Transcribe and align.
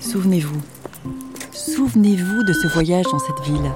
Souvenez-vous. 0.00 0.60
Souvenez-vous 1.52 2.42
de 2.44 2.52
ce 2.52 2.66
voyage 2.66 3.04
dans 3.10 3.18
cette 3.18 3.40
ville. 3.44 3.70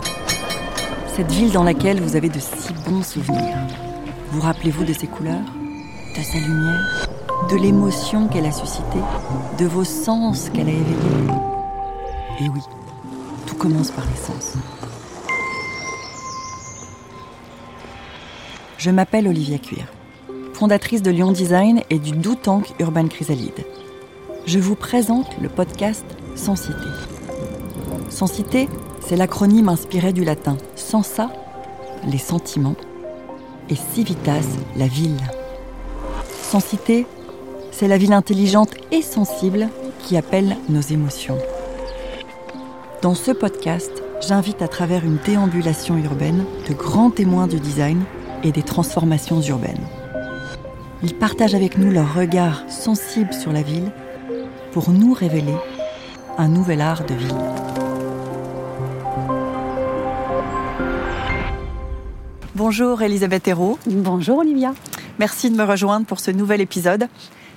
Cette 1.14 1.30
ville 1.30 1.52
dans 1.52 1.62
laquelle 1.62 2.00
vous 2.00 2.16
avez 2.16 2.28
de 2.28 2.38
si 2.38 2.72
bons 2.88 3.02
souvenirs. 3.02 3.56
Vous 4.32 4.40
rappelez-vous 4.40 4.84
de 4.84 4.92
ses 4.92 5.06
couleurs, 5.06 5.44
de 6.16 6.22
sa 6.22 6.38
lumière, 6.38 7.08
de 7.50 7.56
l'émotion 7.56 8.28
qu'elle 8.28 8.46
a 8.46 8.52
suscitée, 8.52 9.02
de 9.58 9.66
vos 9.66 9.84
sens 9.84 10.50
qu'elle 10.50 10.68
a 10.68 10.72
éveillés? 10.72 11.30
Et 12.40 12.48
oui, 12.48 12.60
tout 13.46 13.56
commence 13.56 13.90
par 13.90 14.04
les 14.06 14.16
sens. 14.16 14.54
Je 18.78 18.90
m'appelle 18.90 19.28
Olivia 19.28 19.58
Cuir, 19.58 19.84
fondatrice 20.54 21.02
de 21.02 21.10
Lyon 21.10 21.32
Design 21.32 21.82
et 21.90 21.98
du 21.98 22.12
Do 22.12 22.34
Tank 22.34 22.72
Urban 22.78 23.08
Chrysalide. 23.08 23.64
Je 24.46 24.58
vous 24.58 24.74
présente 24.74 25.26
le 25.40 25.48
podcast 25.48 26.04
Sensité. 26.34 26.74
Sensité, 28.08 28.68
c'est 29.06 29.16
l'acronyme 29.16 29.68
inspiré 29.68 30.12
du 30.12 30.24
latin 30.24 30.56
sensa, 30.76 31.30
les 32.06 32.18
sentiments, 32.18 32.76
et 33.68 33.76
civitas, 33.76 34.40
la 34.76 34.86
ville. 34.86 35.20
Sensité, 36.42 37.06
c'est 37.70 37.86
la 37.86 37.98
ville 37.98 38.12
intelligente 38.12 38.74
et 38.90 39.02
sensible 39.02 39.68
qui 40.00 40.16
appelle 40.16 40.56
nos 40.68 40.80
émotions. 40.80 41.38
Dans 43.02 43.14
ce 43.14 43.30
podcast, 43.30 44.02
j'invite 44.26 44.62
à 44.62 44.68
travers 44.68 45.04
une 45.04 45.18
déambulation 45.24 45.96
urbaine 45.98 46.44
de 46.68 46.74
grands 46.74 47.10
témoins 47.10 47.46
du 47.46 47.60
design 47.60 48.02
et 48.42 48.52
des 48.52 48.62
transformations 48.62 49.40
urbaines. 49.42 49.86
Ils 51.02 51.14
partagent 51.14 51.54
avec 51.54 51.78
nous 51.78 51.90
leur 51.90 52.14
regard 52.14 52.62
sensible 52.68 53.32
sur 53.32 53.52
la 53.52 53.62
ville 53.62 53.90
pour 54.72 54.90
nous 54.90 55.12
révéler 55.12 55.54
un 56.38 56.48
nouvel 56.48 56.80
art 56.80 57.04
de 57.04 57.14
ville. 57.14 57.28
Bonjour 62.54 63.02
Elisabeth 63.02 63.48
Hérault. 63.48 63.78
Bonjour 63.86 64.38
Olivia. 64.38 64.74
Merci 65.18 65.50
de 65.50 65.56
me 65.56 65.64
rejoindre 65.64 66.06
pour 66.06 66.20
ce 66.20 66.30
nouvel 66.30 66.60
épisode 66.60 67.08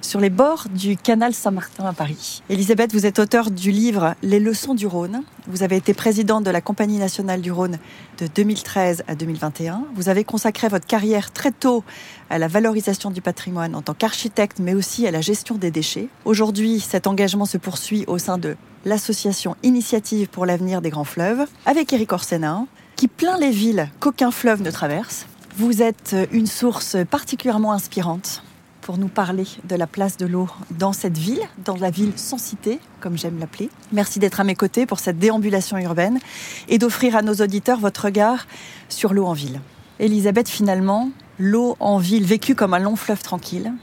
sur 0.04 0.20
les 0.20 0.30
bords 0.30 0.68
du 0.70 0.98
canal 0.98 1.34
Saint-Martin 1.34 1.86
à 1.86 1.94
Paris. 1.94 2.44
Elisabeth, 2.50 2.94
vous 2.94 3.06
êtes 3.06 3.20
auteur 3.20 3.50
du 3.50 3.72
livre 3.72 4.16
Les 4.22 4.40
leçons 4.40 4.76
du 4.76 4.86
Rhône. 4.86 5.24
Vous 5.48 5.64
avez 5.64 5.78
été 5.78 5.94
présidente 5.94 6.44
de 6.44 6.52
la 6.52 6.62
Compagnie 6.62 6.98
nationale 6.98 7.42
du 7.42 7.52
Rhône 7.52 7.80
de 8.20 8.28
2013 8.28 9.04
à 9.08 9.16
2021. 9.16 9.86
Vous 9.96 10.10
avez 10.10 10.24
consacré 10.24 10.68
votre 10.68 10.86
carrière 10.86 11.32
très 11.32 11.52
tôt 11.52 11.84
à 12.30 12.38
la 12.38 12.48
valorisation 12.48 13.12
du 13.12 13.22
patrimoine 13.22 13.76
en 13.76 13.82
tant 13.82 13.94
qu'architecte, 13.94 14.60
mais 14.60 14.74
aussi 14.74 15.08
à 15.08 15.12
la 15.12 15.22
gestion 15.22 15.56
des 15.56 15.72
déchets. 15.72 16.10
Aujourd'hui, 16.26 16.80
cet 16.80 17.08
engagement 17.08 17.46
se 17.46 17.58
poursuit 17.58 18.04
au 18.08 18.18
sein 18.18 18.38
de 18.38 18.56
l'association 18.86 19.56
Initiative 19.64 20.28
pour 20.28 20.46
l'avenir 20.46 20.82
des 20.82 20.90
grands 20.90 21.06
fleuves, 21.06 21.46
avec 21.66 21.94
Eric 21.94 22.12
Orsena, 22.12 22.66
qui 22.98 23.08
plaint 23.08 23.40
les 23.40 23.52
villes 23.52 23.90
qu'aucun 24.00 24.32
fleuve 24.32 24.62
ne 24.62 24.72
traverse. 24.72 25.26
Vous 25.56 25.82
êtes 25.82 26.16
une 26.32 26.48
source 26.48 26.98
particulièrement 27.10 27.72
inspirante 27.72 28.44
pour 28.84 28.98
nous 28.98 29.08
parler 29.08 29.46
de 29.64 29.76
la 29.76 29.88
place 29.88 30.18
de 30.18 30.26
l'eau 30.26 30.48
dans 30.72 30.94
cette 30.94 31.18
ville, 31.18 31.42
dans 31.64 31.78
la 31.78 31.90
ville 31.90 32.12
sans 32.18 32.38
cité, 32.38 32.80
comme 33.00 33.18
j'aime 33.18 33.40
l'appeler. 33.40 33.70
Merci 33.92 34.20
d'être 34.20 34.40
à 34.40 34.44
mes 34.44 34.56
côtés 34.56 34.86
pour 34.86 35.00
cette 35.00 35.18
déambulation 35.18 35.78
urbaine 35.78 36.20
et 36.68 36.78
d'offrir 36.78 37.16
à 37.16 37.22
nos 37.22 37.34
auditeurs 37.36 37.80
votre 37.80 38.06
regard 38.06 38.46
sur 38.90 39.14
l'eau 39.14 39.26
en 39.26 39.34
ville. 39.34 39.62
Elisabeth, 40.00 40.50
finalement, 40.50 41.10
l'eau 41.40 41.78
en 41.80 41.98
ville 41.98 42.26
vécue 42.26 42.56
comme 42.56 42.74
un 42.74 42.80
long 42.80 42.96
fleuve 42.96 43.24
tranquille, 43.24 43.74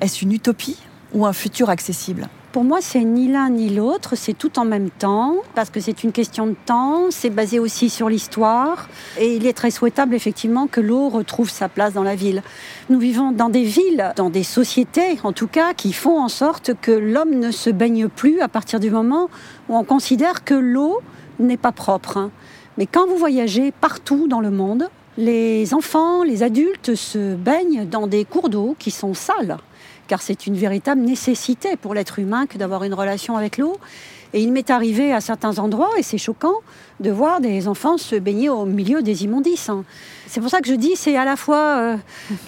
est-ce 0.00 0.24
une 0.24 0.32
utopie 0.32 0.76
ou 1.14 1.24
un 1.24 1.32
futur 1.32 1.70
accessible? 1.70 2.28
Pour 2.58 2.64
moi, 2.64 2.80
c'est 2.80 3.04
ni 3.04 3.28
l'un 3.28 3.50
ni 3.50 3.68
l'autre, 3.68 4.16
c'est 4.16 4.32
tout 4.36 4.58
en 4.58 4.64
même 4.64 4.90
temps, 4.90 5.36
parce 5.54 5.70
que 5.70 5.78
c'est 5.78 6.02
une 6.02 6.10
question 6.10 6.48
de 6.48 6.56
temps, 6.66 7.04
c'est 7.10 7.30
basé 7.30 7.60
aussi 7.60 7.88
sur 7.88 8.08
l'histoire, 8.08 8.88
et 9.16 9.36
il 9.36 9.46
est 9.46 9.52
très 9.52 9.70
souhaitable 9.70 10.12
effectivement 10.12 10.66
que 10.66 10.80
l'eau 10.80 11.08
retrouve 11.08 11.50
sa 11.50 11.68
place 11.68 11.92
dans 11.92 12.02
la 12.02 12.16
ville. 12.16 12.42
Nous 12.90 12.98
vivons 12.98 13.30
dans 13.30 13.48
des 13.48 13.62
villes, 13.62 14.12
dans 14.16 14.28
des 14.28 14.42
sociétés 14.42 15.20
en 15.22 15.32
tout 15.32 15.46
cas, 15.46 15.72
qui 15.72 15.92
font 15.92 16.18
en 16.20 16.26
sorte 16.26 16.72
que 16.82 16.90
l'homme 16.90 17.38
ne 17.38 17.52
se 17.52 17.70
baigne 17.70 18.08
plus 18.08 18.40
à 18.40 18.48
partir 18.48 18.80
du 18.80 18.90
moment 18.90 19.30
où 19.68 19.76
on 19.76 19.84
considère 19.84 20.42
que 20.42 20.54
l'eau 20.54 20.98
n'est 21.38 21.56
pas 21.56 21.70
propre. 21.70 22.16
Hein. 22.16 22.32
Mais 22.76 22.86
quand 22.86 23.06
vous 23.06 23.18
voyagez 23.18 23.70
partout 23.70 24.26
dans 24.26 24.40
le 24.40 24.50
monde, 24.50 24.88
les 25.16 25.74
enfants, 25.74 26.24
les 26.24 26.42
adultes 26.42 26.96
se 26.96 27.36
baignent 27.36 27.88
dans 27.88 28.08
des 28.08 28.24
cours 28.24 28.48
d'eau 28.48 28.74
qui 28.80 28.90
sont 28.90 29.14
sales 29.14 29.58
car 30.08 30.22
c'est 30.22 30.46
une 30.46 30.56
véritable 30.56 31.02
nécessité 31.02 31.76
pour 31.76 31.94
l'être 31.94 32.18
humain 32.18 32.46
que 32.46 32.58
d'avoir 32.58 32.82
une 32.82 32.94
relation 32.94 33.36
avec 33.36 33.58
l'eau. 33.58 33.76
Et 34.34 34.42
il 34.42 34.52
m'est 34.52 34.68
arrivé 34.70 35.12
à 35.12 35.22
certains 35.22 35.58
endroits, 35.58 35.90
et 35.96 36.02
c'est 36.02 36.18
choquant, 36.18 36.56
de 37.00 37.10
voir 37.10 37.40
des 37.40 37.66
enfants 37.66 37.96
se 37.96 38.16
baigner 38.16 38.50
au 38.50 38.66
milieu 38.66 39.00
des 39.00 39.24
immondices. 39.24 39.70
Hein. 39.70 39.84
C'est 40.26 40.40
pour 40.40 40.50
ça 40.50 40.60
que 40.60 40.68
je 40.68 40.74
dis, 40.74 40.96
c'est 40.96 41.16
à 41.16 41.24
la 41.24 41.36
fois 41.36 41.78
euh, 41.78 41.96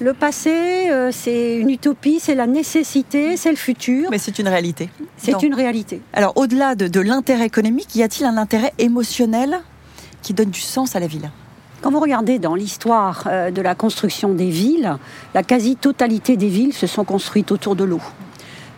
le 0.00 0.12
passé, 0.12 0.90
euh, 0.90 1.10
c'est 1.10 1.56
une 1.56 1.70
utopie, 1.70 2.18
c'est 2.20 2.34
la 2.34 2.46
nécessité, 2.46 3.38
c'est 3.38 3.50
le 3.50 3.56
futur. 3.56 4.10
Mais 4.10 4.18
c'est 4.18 4.38
une 4.38 4.48
réalité. 4.48 4.90
C'est 5.16 5.42
une 5.42 5.54
réalité. 5.54 6.02
Alors 6.12 6.36
au-delà 6.36 6.74
de 6.74 7.00
l'intérêt 7.00 7.46
économique, 7.46 7.94
y 7.94 8.02
a-t-il 8.02 8.26
un 8.26 8.36
intérêt 8.36 8.74
émotionnel 8.78 9.60
qui 10.22 10.34
donne 10.34 10.50
du 10.50 10.60
sens 10.60 10.96
à 10.96 11.00
la 11.00 11.06
ville? 11.06 11.30
Quand 11.80 11.90
vous 11.90 12.00
regardez 12.00 12.38
dans 12.38 12.54
l'histoire 12.54 13.24
euh, 13.26 13.50
de 13.50 13.62
la 13.62 13.74
construction 13.74 14.34
des 14.34 14.50
villes, 14.50 14.96
la 15.34 15.42
quasi-totalité 15.42 16.36
des 16.36 16.48
villes 16.48 16.74
se 16.74 16.86
sont 16.86 17.04
construites 17.04 17.52
autour 17.52 17.74
de 17.76 17.84
l'eau. 17.84 18.00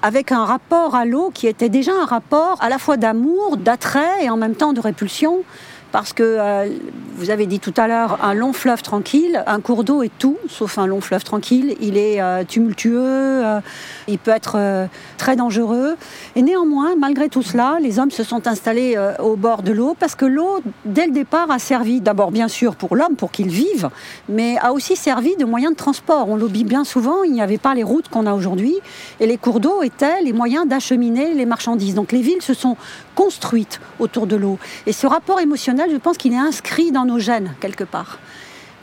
Avec 0.03 0.33
un 0.33 0.45
rapport 0.45 0.95
à 0.95 1.05
l'eau 1.05 1.31
qui 1.33 1.47
était 1.47 1.69
déjà 1.69 1.93
un 2.01 2.07
rapport 2.07 2.59
à 2.61 2.69
la 2.69 2.79
fois 2.79 2.97
d'amour, 2.97 3.57
d'attrait 3.57 4.25
et 4.25 4.31
en 4.31 4.37
même 4.37 4.55
temps 4.55 4.73
de 4.73 4.81
répulsion 4.81 5.43
parce 5.93 6.15
que 6.15 6.23
euh, 6.23 6.69
vous 7.17 7.31
avez 7.31 7.47
dit 7.47 7.61
tout 7.61 7.75
à 7.77 7.87
l'heure 7.87 8.19
un 8.25 8.35
long 8.35 8.53
fleuve 8.53 8.83
tranquille, 8.83 9.45
un 9.47 9.61
cours 9.61 9.85
d'eau 9.85 10.03
est 10.03 10.11
tout 10.19 10.39
sauf 10.49 10.79
un 10.79 10.87
long 10.87 11.01
fleuve 11.01 11.23
tranquille. 11.23 11.77
Il 11.81 11.97
est 11.97 12.21
euh, 12.21 12.43
tumultueux, 12.45 12.99
euh, 12.99 13.61
il 14.09 14.19
peut 14.19 14.31
être 14.31 14.89
très 15.19 15.37
dangereux. 15.37 15.97
Et 16.35 16.43
néanmoins, 16.43 16.97
malgré 16.99 17.29
tout 17.29 17.43
cela, 17.43 17.79
les 17.81 17.99
hommes 17.99 18.11
se 18.11 18.25
sont 18.25 18.47
installés 18.47 18.97
au 19.19 19.37
bord 19.37 19.63
de 19.63 19.73
l'eau 19.73 19.95
parce 19.99 20.15
que 20.15 20.25
l'eau, 20.25 20.61
dès 20.87 21.07
le 21.07 21.13
départ, 21.13 21.51
a 21.51 21.59
servi 21.59 22.01
d'abord 22.01 22.31
bien 22.31 22.49
sûr 22.49 22.75
pour 22.75 22.97
l'homme, 22.97 23.17
pour 23.17 23.31
qu'il 23.31 23.49
vive, 23.49 23.91
mais 24.29 24.57
a 24.63 24.73
aussi 24.73 24.97
servi 24.97 25.37
de 25.37 25.45
moyen 25.45 25.71
de 25.71 25.77
transport. 25.77 26.29
On 26.29 26.37
l'oublie 26.37 26.65
bien 26.65 26.85
souvent, 26.85 27.23
il 27.23 27.33
n'y 27.33 27.43
avait 27.43 27.59
pas 27.59 27.75
les 27.75 27.83
routes 27.83 28.09
qu'on 28.09 28.27
a 28.27 28.33
aujourd'hui 28.33 28.75
et 29.21 29.27
les 29.27 29.37
cours 29.37 29.61
d'eau 29.61 29.83
étaient 29.83 30.23
les 30.23 30.33
moyens 30.33 30.67
d'acheminer 30.67 31.35
les 31.35 31.47
marchandises. 31.47 31.95
Donc 31.95 32.13
les 32.13 32.23
villes 32.23 32.43
se 32.43 32.55
sont 32.55 32.77
construites 33.15 33.81
autour 33.99 34.27
de 34.27 34.37
l'eau. 34.37 34.59
Et 34.87 34.93
ce 34.93 35.07
rapport 35.07 35.41
émotionnel 35.41 35.91
je 35.91 35.97
pense 35.97 36.17
qu'il 36.17 36.33
est 36.33 36.39
inscrit 36.39 36.93
dans 36.93 37.05
nos 37.05 37.19
gènes 37.19 37.55
quelque 37.61 37.85
part. 37.85 38.19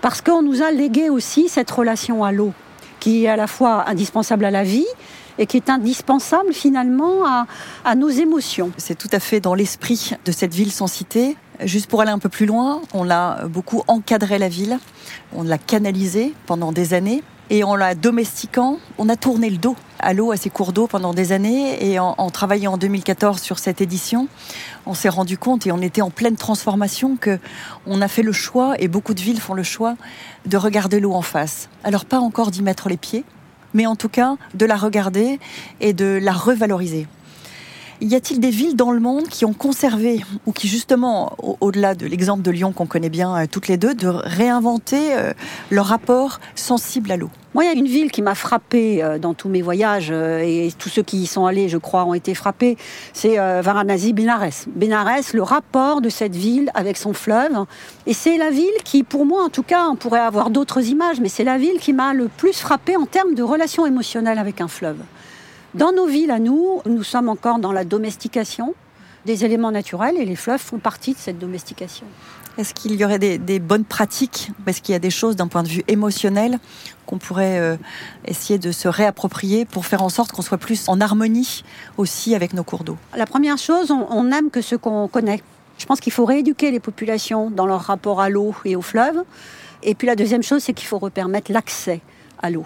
Parce 0.01 0.21
qu'on 0.21 0.41
nous 0.41 0.61
a 0.61 0.71
légué 0.71 1.09
aussi 1.09 1.49
cette 1.49 1.69
relation 1.69 2.23
à 2.23 2.31
l'eau, 2.31 2.53
qui 2.99 3.25
est 3.25 3.27
à 3.27 3.35
la 3.35 3.47
fois 3.47 3.89
indispensable 3.89 4.45
à 4.45 4.51
la 4.51 4.63
vie 4.63 4.87
et 5.37 5.45
qui 5.45 5.57
est 5.57 5.69
indispensable 5.69 6.53
finalement 6.53 7.25
à, 7.25 7.47
à 7.85 7.95
nos 7.95 8.09
émotions. 8.09 8.71
C'est 8.77 8.97
tout 8.97 9.09
à 9.11 9.19
fait 9.19 9.39
dans 9.39 9.53
l'esprit 9.55 10.11
de 10.25 10.31
cette 10.31 10.53
ville 10.53 10.71
sans 10.71 10.87
cité. 10.87 11.37
Juste 11.63 11.87
pour 11.87 12.01
aller 12.01 12.11
un 12.11 12.19
peu 12.19 12.29
plus 12.29 12.45
loin, 12.45 12.81
on 12.93 13.09
a 13.09 13.45
beaucoup 13.47 13.83
encadré 13.87 14.37
la 14.37 14.47
ville, 14.47 14.79
on 15.33 15.43
l'a 15.43 15.57
canalisée 15.57 16.33
pendant 16.45 16.71
des 16.71 16.93
années 16.93 17.23
et 17.51 17.63
en 17.63 17.75
la 17.75 17.95
domestiquant, 17.95 18.77
on 18.99 19.09
a 19.09 19.15
tourné 19.15 19.49
le 19.49 19.57
dos 19.57 19.75
à 19.97 20.13
l'eau, 20.13 20.31
à 20.31 20.37
ces 20.37 20.51
cours 20.51 20.71
d'eau 20.71 20.85
pendant 20.85 21.13
des 21.13 21.31
années. 21.31 21.83
Et 21.83 21.97
en, 21.97 22.29
travaillant 22.29 22.73
en 22.73 22.77
2014 22.77 23.41
sur 23.41 23.57
cette 23.57 23.81
édition, 23.81 24.27
on 24.85 24.93
s'est 24.93 25.09
rendu 25.09 25.37
compte 25.37 25.65
et 25.65 25.71
on 25.71 25.81
était 25.81 26.03
en 26.03 26.11
pleine 26.11 26.35
transformation 26.35 27.15
que 27.15 27.39
on 27.87 28.01
a 28.01 28.07
fait 28.07 28.21
le 28.21 28.31
choix 28.31 28.75
et 28.77 28.87
beaucoup 28.87 29.15
de 29.15 29.21
villes 29.21 29.41
font 29.41 29.55
le 29.55 29.63
choix 29.63 29.95
de 30.45 30.57
regarder 30.57 30.99
l'eau 30.99 31.13
en 31.13 31.23
face. 31.23 31.69
Alors 31.83 32.05
pas 32.05 32.19
encore 32.19 32.51
d'y 32.51 32.61
mettre 32.61 32.87
les 32.87 32.97
pieds, 32.97 33.23
mais 33.73 33.87
en 33.87 33.95
tout 33.95 34.09
cas 34.09 34.35
de 34.53 34.65
la 34.65 34.75
regarder 34.75 35.39
et 35.81 35.93
de 35.93 36.19
la 36.21 36.33
revaloriser. 36.33 37.07
Y 38.01 38.15
a-t-il 38.15 38.39
des 38.39 38.49
villes 38.49 38.77
dans 38.77 38.91
le 38.91 39.01
monde 39.01 39.27
qui 39.27 39.43
ont 39.43 39.51
conservé, 39.51 40.23
ou 40.45 40.53
qui 40.53 40.69
justement, 40.69 41.35
au-delà 41.59 41.95
de 41.95 42.05
l'exemple 42.05 42.41
de 42.41 42.51
Lyon 42.51 42.71
qu'on 42.71 42.85
connaît 42.85 43.09
bien 43.09 43.35
euh, 43.35 43.45
toutes 43.45 43.67
les 43.67 43.75
deux, 43.75 43.93
de 43.93 44.07
réinventer 44.07 45.17
euh, 45.17 45.33
leur 45.69 45.87
rapport 45.87 46.39
sensible 46.55 47.11
à 47.11 47.17
l'eau? 47.17 47.29
Moi, 47.53 47.63
il 47.63 47.67
y 47.67 47.69
a 47.69 47.73
une 47.73 47.87
ville 47.87 48.11
qui 48.11 48.21
m'a 48.21 48.35
frappée 48.35 49.03
euh, 49.03 49.17
dans 49.17 49.33
tous 49.33 49.49
mes 49.49 49.61
voyages, 49.61 50.11
et 50.11 50.71
tous 50.77 50.89
ceux 50.89 51.03
qui 51.03 51.17
y 51.17 51.27
sont 51.27 51.45
allés, 51.45 51.69
je 51.69 51.77
crois, 51.77 52.05
ont 52.05 52.13
été 52.13 52.35
frappés, 52.35 52.77
c'est 53.13 53.37
Varanasi, 53.37 54.13
Benares. 54.13 54.65
Benares, 54.67 55.33
le 55.33 55.43
rapport 55.43 56.01
de 56.01 56.09
cette 56.09 56.35
ville 56.35 56.71
avec 56.73 56.97
son 56.97 57.13
fleuve. 57.13 57.65
Et 58.05 58.13
c'est 58.13 58.37
la 58.37 58.49
ville 58.49 58.67
qui, 58.83 59.03
pour 59.03 59.25
moi 59.25 59.43
en 59.43 59.49
tout 59.49 59.63
cas, 59.63 59.87
on 59.87 59.95
pourrait 59.95 60.19
avoir 60.19 60.49
d'autres 60.49 60.87
images, 60.87 61.19
mais 61.19 61.29
c'est 61.29 61.43
la 61.43 61.57
ville 61.57 61.79
qui 61.79 61.93
m'a 61.93 62.13
le 62.13 62.27
plus 62.27 62.59
frappée 62.59 62.95
en 62.95 63.05
termes 63.05 63.33
de 63.33 63.43
relation 63.43 63.85
émotionnelle 63.85 64.37
avec 64.37 64.61
un 64.61 64.67
fleuve. 64.67 64.97
Dans 65.75 65.91
nos 65.91 66.07
villes 66.07 66.31
à 66.31 66.39
nous, 66.39 66.81
nous 66.85 67.03
sommes 67.03 67.29
encore 67.29 67.59
dans 67.59 67.71
la 67.71 67.83
domestication 67.83 68.73
des 69.25 69.45
éléments 69.45 69.71
naturels 69.71 70.17
et 70.17 70.25
les 70.25 70.35
fleuves 70.35 70.59
font 70.59 70.79
partie 70.79 71.13
de 71.13 71.19
cette 71.19 71.37
domestication. 71.37 72.05
Est-ce 72.59 72.73
qu'il 72.73 72.93
y 72.95 73.05
aurait 73.05 73.19
des, 73.19 73.59
bonnes 73.59 73.85
pratiques 73.85 74.51
Est-ce 74.67 74.81
qu'il 74.81 74.91
y 74.91 74.95
a 74.97 74.99
des 74.99 75.09
choses 75.09 75.37
d'un 75.37 75.47
point 75.47 75.63
de 75.63 75.69
vue 75.69 75.81
émotionnel 75.87 76.59
qu'on 77.05 77.17
pourrait 77.17 77.57
euh, 77.57 77.77
essayer 78.25 78.59
de 78.59 78.73
se 78.73 78.89
réapproprier 78.89 79.63
pour 79.63 79.85
faire 79.85 80.03
en 80.03 80.09
sorte 80.09 80.33
qu'on 80.33 80.41
soit 80.41 80.57
plus 80.57 80.89
en 80.89 80.99
harmonie 80.99 81.63
aussi 81.95 82.35
avec 82.35 82.53
nos 82.53 82.65
cours 82.65 82.83
d'eau? 82.83 82.97
La 83.15 83.25
première 83.25 83.57
chose, 83.57 83.91
on, 83.91 84.05
on 84.11 84.29
aime 84.33 84.49
que 84.49 84.59
ce 84.59 84.75
qu'on 84.75 85.07
connaît. 85.07 85.41
Je 85.77 85.85
pense 85.85 86.01
qu'il 86.01 86.11
faut 86.11 86.25
rééduquer 86.25 86.69
les 86.69 86.81
populations 86.81 87.49
dans 87.49 87.65
leur 87.65 87.79
rapport 87.79 88.19
à 88.19 88.27
l'eau 88.27 88.53
et 88.65 88.75
au 88.75 88.81
fleuve. 88.81 89.23
Et 89.81 89.95
puis 89.95 90.07
la 90.07 90.17
deuxième 90.17 90.43
chose, 90.43 90.61
c'est 90.61 90.73
qu'il 90.73 90.87
faut 90.87 90.99
repermettre 90.99 91.53
l'accès 91.53 92.01
à 92.41 92.49
l'eau. 92.49 92.65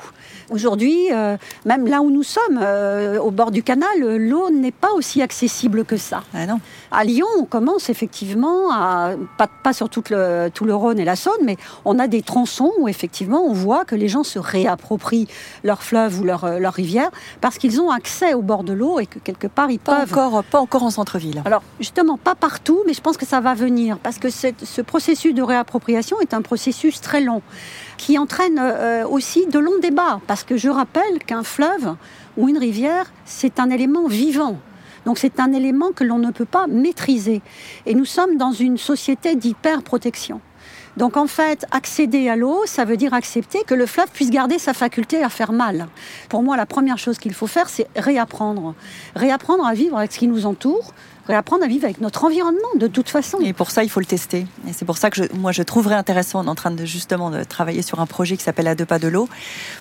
Aujourd'hui, 0.50 1.12
euh, 1.12 1.38
même 1.66 1.88
là 1.88 2.02
où 2.02 2.10
nous 2.10 2.24
sommes, 2.24 2.60
euh, 2.62 3.20
au 3.20 3.32
bord 3.32 3.52
du 3.52 3.64
canal, 3.64 4.00
l'eau 4.00 4.50
n'est 4.50 4.72
pas 4.72 4.92
aussi 4.94 5.22
accessible 5.22 5.86
que 5.86 5.98
ça. 5.98 6.24
Ah 6.34 6.46
non. 6.46 6.60
À 6.96 7.04
Lyon, 7.04 7.26
on 7.40 7.46
commence 7.46 7.90
effectivement 7.90 8.72
à 8.72 9.14
pas, 9.38 9.48
pas 9.48 9.74
sur 9.74 9.90
tout 9.90 10.04
le, 10.12 10.50
tout 10.54 10.64
le 10.64 10.76
Rhône 10.76 11.00
et 11.00 11.06
la 11.06 11.16
Saône, 11.16 11.42
mais 11.44 11.58
on 11.86 11.98
a 11.98 12.08
des 12.08 12.22
tronçons 12.22 12.72
où 12.78 12.88
effectivement 12.88 13.44
on 13.44 13.52
voit 13.52 13.84
que 13.84 13.96
les 13.96 14.08
gens 14.08 14.24
se 14.24 14.38
réapproprient 14.38 15.28
leur 15.64 15.82
fleuve 15.82 16.22
ou 16.22 16.24
leur, 16.24 16.60
leur 16.60 16.74
rivière 16.74 17.10
parce 17.42 17.58
qu'ils 17.58 17.82
ont 17.82 17.90
accès 17.90 18.36
au 18.36 18.44
bord 18.44 18.64
de 18.64 18.74
l'eau 18.74 19.00
et 19.00 19.08
que 19.08 19.18
quelque 19.18 19.48
part 19.48 19.72
ils 19.72 19.80
pas 19.80 20.02
peuvent. 20.02 20.14
Encore, 20.14 20.44
pas 20.44 20.60
encore 20.60 20.84
en 20.84 20.92
centre-ville. 20.92 21.42
Alors 21.46 21.64
justement, 21.80 22.18
pas 22.18 22.36
partout, 22.36 22.80
mais 22.86 22.94
je 22.94 23.02
pense 23.02 23.18
que 23.18 23.26
ça 23.26 23.40
va 23.40 23.56
venir 23.56 23.98
parce 23.98 24.20
que 24.20 24.30
ce 24.30 24.82
processus 24.82 25.34
de 25.34 25.42
réappropriation 25.42 26.22
est 26.22 26.36
un 26.36 26.44
processus 26.44 27.02
très 27.02 27.22
long 27.22 27.42
qui 27.98 28.20
entraîne 28.20 28.60
euh, 28.60 29.08
aussi 29.08 29.48
de 29.48 29.58
longs 29.58 29.80
débats. 29.82 30.20
Parce 30.28 30.44
que 30.44 30.58
je 30.58 30.70
rappelle 30.70 31.20
qu'un 31.26 31.44
fleuve 31.44 31.96
ou 32.38 32.50
une 32.50 32.58
rivière, 32.58 33.12
c'est 33.26 33.60
un 33.60 33.70
élément 33.70 34.08
vivant. 34.08 34.58
Donc 35.06 35.18
c'est 35.18 35.40
un 35.40 35.52
élément 35.52 35.92
que 35.92 36.04
l'on 36.04 36.20
ne 36.20 36.32
peut 36.32 36.46
pas 36.46 36.68
maîtriser. 36.68 37.42
Et 37.86 37.96
nous 37.96 38.06
sommes 38.06 38.38
dans 38.38 38.52
une 38.52 38.78
société 38.78 39.36
d'hyper-protection. 39.36 40.42
Donc 40.98 41.18
en 41.18 41.28
fait, 41.28 41.66
accéder 41.72 42.30
à 42.30 42.36
l'eau, 42.36 42.62
ça 42.66 42.86
veut 42.86 42.98
dire 42.98 43.14
accepter 43.14 43.64
que 43.66 43.74
le 43.74 43.86
fleuve 43.86 44.10
puisse 44.14 44.30
garder 44.30 44.60
sa 44.60 44.74
faculté 44.74 45.24
à 45.24 45.30
faire 45.30 45.52
mal. 45.52 45.88
Pour 46.30 46.44
moi, 46.44 46.56
la 46.56 46.68
première 46.68 47.00
chose 47.00 47.18
qu'il 47.18 47.34
faut 47.34 47.48
faire, 47.48 47.68
c'est 47.68 47.88
réapprendre. 47.96 48.76
Réapprendre 49.16 49.66
à 49.66 49.74
vivre 49.74 49.98
avec 49.98 50.12
ce 50.12 50.20
qui 50.20 50.28
nous 50.28 50.46
entoure, 50.46 50.94
réapprendre 51.28 51.64
à 51.64 51.68
vivre 51.68 51.86
avec 51.86 52.00
notre 52.00 52.26
environnement 52.26 52.60
de 52.76 52.86
toute 52.86 53.10
façon. 53.10 53.40
Et 53.40 53.54
pour 53.54 53.72
ça, 53.72 53.84
il 53.84 53.90
faut 53.90 54.02
le 54.02 54.06
tester. 54.06 54.46
Et 54.68 54.74
c'est 54.74 54.86
pour 54.86 54.98
ça 54.98 55.10
que 55.10 55.24
je, 55.24 55.24
moi, 55.36 55.52
je 55.52 55.64
trouverais 55.64 55.96
intéressant, 55.96 56.42
on 56.42 56.46
est 56.46 56.50
en 56.50 56.56
train 56.56 56.72
de 56.72 56.86
justement 56.86 57.32
de 57.32 57.44
travailler 57.44 57.82
sur 57.82 58.00
un 58.00 58.06
projet 58.06 58.38
qui 58.38 58.44
s'appelle 58.44 58.68
À 58.68 58.76
deux 58.76 58.86
pas 58.86 59.00
de 59.00 59.08
l'eau, 59.08 59.28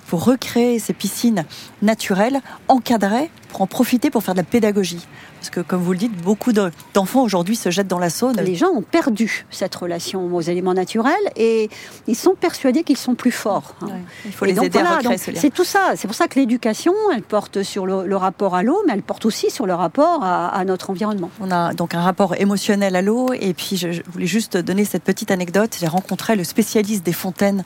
pour 0.09 0.25
recréer 0.25 0.79
ces 0.79 0.95
piscines 0.95 1.45
naturelles, 1.83 2.41
encadrées, 2.69 3.31
pour 3.53 3.61
en 3.61 3.67
profiter 3.67 4.09
pour 4.09 4.23
faire 4.23 4.35
de 4.35 4.41
la 4.41 4.45
pédagogie. 4.45 5.07
Parce 5.39 5.51
que, 5.51 5.61
comme 5.61 5.83
vous 5.83 5.93
le 5.93 5.99
dites, 5.99 6.17
beaucoup 6.23 6.53
d'enfants 6.53 7.23
aujourd'hui 7.23 7.55
se 7.55 7.71
jettent 7.71 7.89
dans 7.89 7.99
la 7.99 8.11
Saône. 8.11 8.37
Les 8.41 8.55
gens 8.55 8.69
ont 8.69 8.81
perdu 8.83 9.45
cette 9.51 9.75
relation 9.75 10.35
aux 10.35 10.41
éléments 10.41 10.73
naturels 10.73 11.13
et 11.37 11.69
ils 12.07 12.17
sont 12.17 12.35
persuadés 12.35 12.83
qu'ils 12.83 12.97
sont 12.97 13.15
plus 13.15 13.33
forts. 13.33 13.75
Hein. 13.83 13.89
Il 14.25 14.33
faut 14.33 14.47
les 14.47 14.59
aider 14.59 14.79
à 14.79 15.01
ce. 15.19 15.35
C'est 15.35 15.51
tout 15.51 15.65
ça. 15.65 15.93
C'est 15.97 16.07
pour 16.07 16.15
ça 16.15 16.29
que 16.29 16.39
l'éducation, 16.39 16.95
elle 17.13 17.23
porte 17.23 17.63
sur 17.63 17.87
le, 17.87 18.17
rapport 18.17 18.55
à 18.55 18.63
l'eau, 18.63 18.79
mais 18.87 18.95
elle 18.95 19.03
porte 19.03 19.27
aussi 19.27 19.51
sur 19.51 19.67
le 19.67 19.75
rapport 19.75 20.23
à, 20.23 20.65
notre 20.65 20.91
environnement. 20.91 21.31
On 21.41 21.51
a 21.51 21.75
donc 21.75 21.95
un 21.95 22.01
rapport 22.01 22.37
émotionnel 22.37 22.97
à 22.97 23.03
l'eau. 23.03 23.33
Et 23.33 23.53
puis, 23.53 23.77
je, 23.77 24.01
voulais 24.13 24.27
juste 24.27 24.57
donner 24.57 24.85
cette 24.85 25.03
petite 25.03 25.31
anecdote. 25.31 25.77
J'ai 25.79 25.89
rencontré 25.89 26.37
le 26.37 26.45
spécialiste 26.45 27.05
des 27.05 27.13
fontaines 27.13 27.65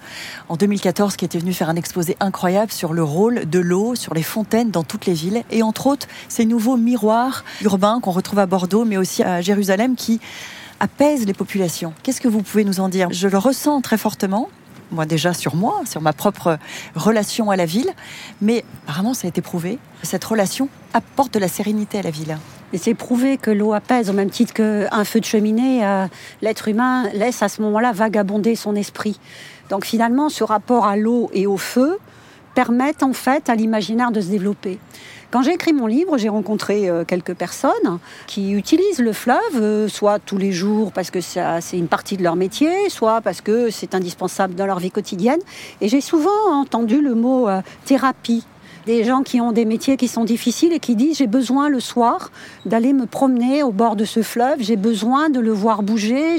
en 0.49 0.57
2014 0.57 1.15
qui 1.17 1.25
était 1.25 1.39
venu 1.39 1.53
faire 1.53 1.69
un 1.69 1.77
exposé 1.77 2.17
incroyable 2.21 2.73
sur 2.73 2.93
le 2.93 3.05
rôle 3.05 3.49
de 3.49 3.59
l'eau, 3.59 3.95
sur 3.95 4.15
les 4.15 4.23
fontaines 4.23 4.71
dans 4.71 4.83
toutes 4.83 5.07
les 5.07 5.13
villes. 5.13 5.43
Et 5.51 5.63
entre 5.77 5.89
autres, 5.89 6.07
ces 6.29 6.47
nouveaux 6.47 6.79
miroirs 6.79 7.45
urbains 7.61 8.01
qu'on 8.01 8.11
retrouve 8.11 8.39
à 8.39 8.47
Bordeaux, 8.47 8.87
mais 8.87 8.97
aussi 8.97 9.23
à 9.23 9.43
Jérusalem, 9.43 9.95
qui 9.95 10.21
apaisent 10.81 11.27
les 11.27 11.35
populations. 11.35 11.93
Qu'est-ce 12.03 12.23
que 12.23 12.29
vous 12.29 12.41
pouvez 12.41 12.65
nous 12.65 12.81
en 12.81 12.89
dire? 12.89 13.09
Je 13.11 13.29
le 13.29 13.37
ressens 13.37 13.83
très 13.83 13.99
fortement 13.99 14.49
moi 14.93 15.05
déjà 15.05 15.35
sur 15.35 15.57
moi, 15.57 15.83
sur 15.85 16.01
ma 16.01 16.13
propre 16.13 16.59
relation 16.95 17.51
à 17.51 17.57
la 17.57 17.67
ville, 17.67 17.91
mais 18.41 18.65
apparemment 18.85 19.15
ça 19.15 19.27
a 19.27 19.29
été 19.29 19.43
prouvé. 19.43 19.81
Cette 20.05 20.25
relation 20.25 20.69
apporte 20.95 21.35
de 21.35 21.41
la 21.41 21.49
sérénité 21.49 21.99
à 21.99 22.03
la 22.03 22.11
ville. 22.11 22.39
Et 22.73 22.79
c'est 22.79 22.95
prouvé 22.95 23.37
que 23.37 23.51
l'eau 23.51 23.73
apaise, 23.73 24.09
au 24.11 24.13
même 24.13 24.31
titre 24.31 24.55
qu'un 24.55 25.05
feu 25.05 25.19
de 25.19 25.25
cheminée, 25.25 25.85
euh, 25.85 26.07
l'être 26.41 26.69
humain 26.69 27.09
laisse 27.15 27.43
à 27.43 27.49
ce 27.49 27.63
moment-là 27.63 27.91
vagabonder 27.91 28.55
son 28.55 28.77
esprit. 28.77 29.19
Donc 29.71 29.85
finalement, 29.85 30.29
ce 30.29 30.45
rapport 30.45 30.87
à 30.87 30.97
l'eau 30.97 31.31
et 31.35 31.49
au 31.49 31.57
feu 31.57 31.99
permet 32.55 33.03
en 33.03 33.13
fait 33.13 33.51
à 33.51 33.55
l'imaginaire 33.55 34.11
de 34.13 34.21
se 34.21 34.29
développer. 34.29 34.79
Quand 35.37 35.43
j'ai 35.43 35.53
écrit 35.53 35.75
mon 35.75 35.87
livre, 35.87 36.17
j'ai 36.17 36.31
rencontré 36.31 36.89
euh, 36.89 37.05
quelques 37.05 37.35
personnes 37.35 37.99
qui 38.27 38.53
utilisent 38.53 39.01
le 39.01 39.13
fleuve, 39.13 39.37
euh, 39.57 39.87
soit 39.87 40.19
tous 40.19 40.39
les 40.39 40.51
jours 40.51 40.93
parce 40.93 41.11
que 41.11 41.21
c'est 41.21 41.77
une 41.77 41.89
partie 41.89 42.17
de 42.17 42.23
leur 42.23 42.37
métier, 42.37 42.89
soit 42.89 43.21
parce 43.21 43.43
que 43.43 43.69
c'est 43.69 43.95
indispensable 43.95 44.55
dans 44.55 44.65
leur 44.65 44.79
vie 44.79 44.91
quotidienne. 44.91 45.41
Et 45.83 45.91
j'ai 45.91 46.01
souvent 46.01 46.31
entendu 46.49 47.03
le 47.03 47.15
mot 47.15 47.51
euh, 47.51 47.61
thérapie 47.85 48.47
des 48.87 49.05
gens 49.05 49.23
qui 49.23 49.41
ont 49.41 49.53
des 49.53 49.65
métiers 49.65 49.97
qui 49.97 50.09
sont 50.09 50.25
difficiles 50.25 50.73
et 50.73 50.79
qui 50.79 50.97
disent 50.97 51.19
j'ai 51.19 51.27
besoin 51.27 51.69
le 51.69 51.81
soir 51.81 52.31
d'aller 52.65 52.93
me 52.93 53.07
promener 53.07 53.63
au 53.63 53.73
bord 53.73 53.97
de 53.97 54.05
ce 54.05 54.23
fleuve, 54.23 54.57
j'ai 54.61 54.77
besoin 54.77 55.29
de 55.29 55.41
le 55.41 55.53
voir 55.53 55.83
bouger 55.83 56.37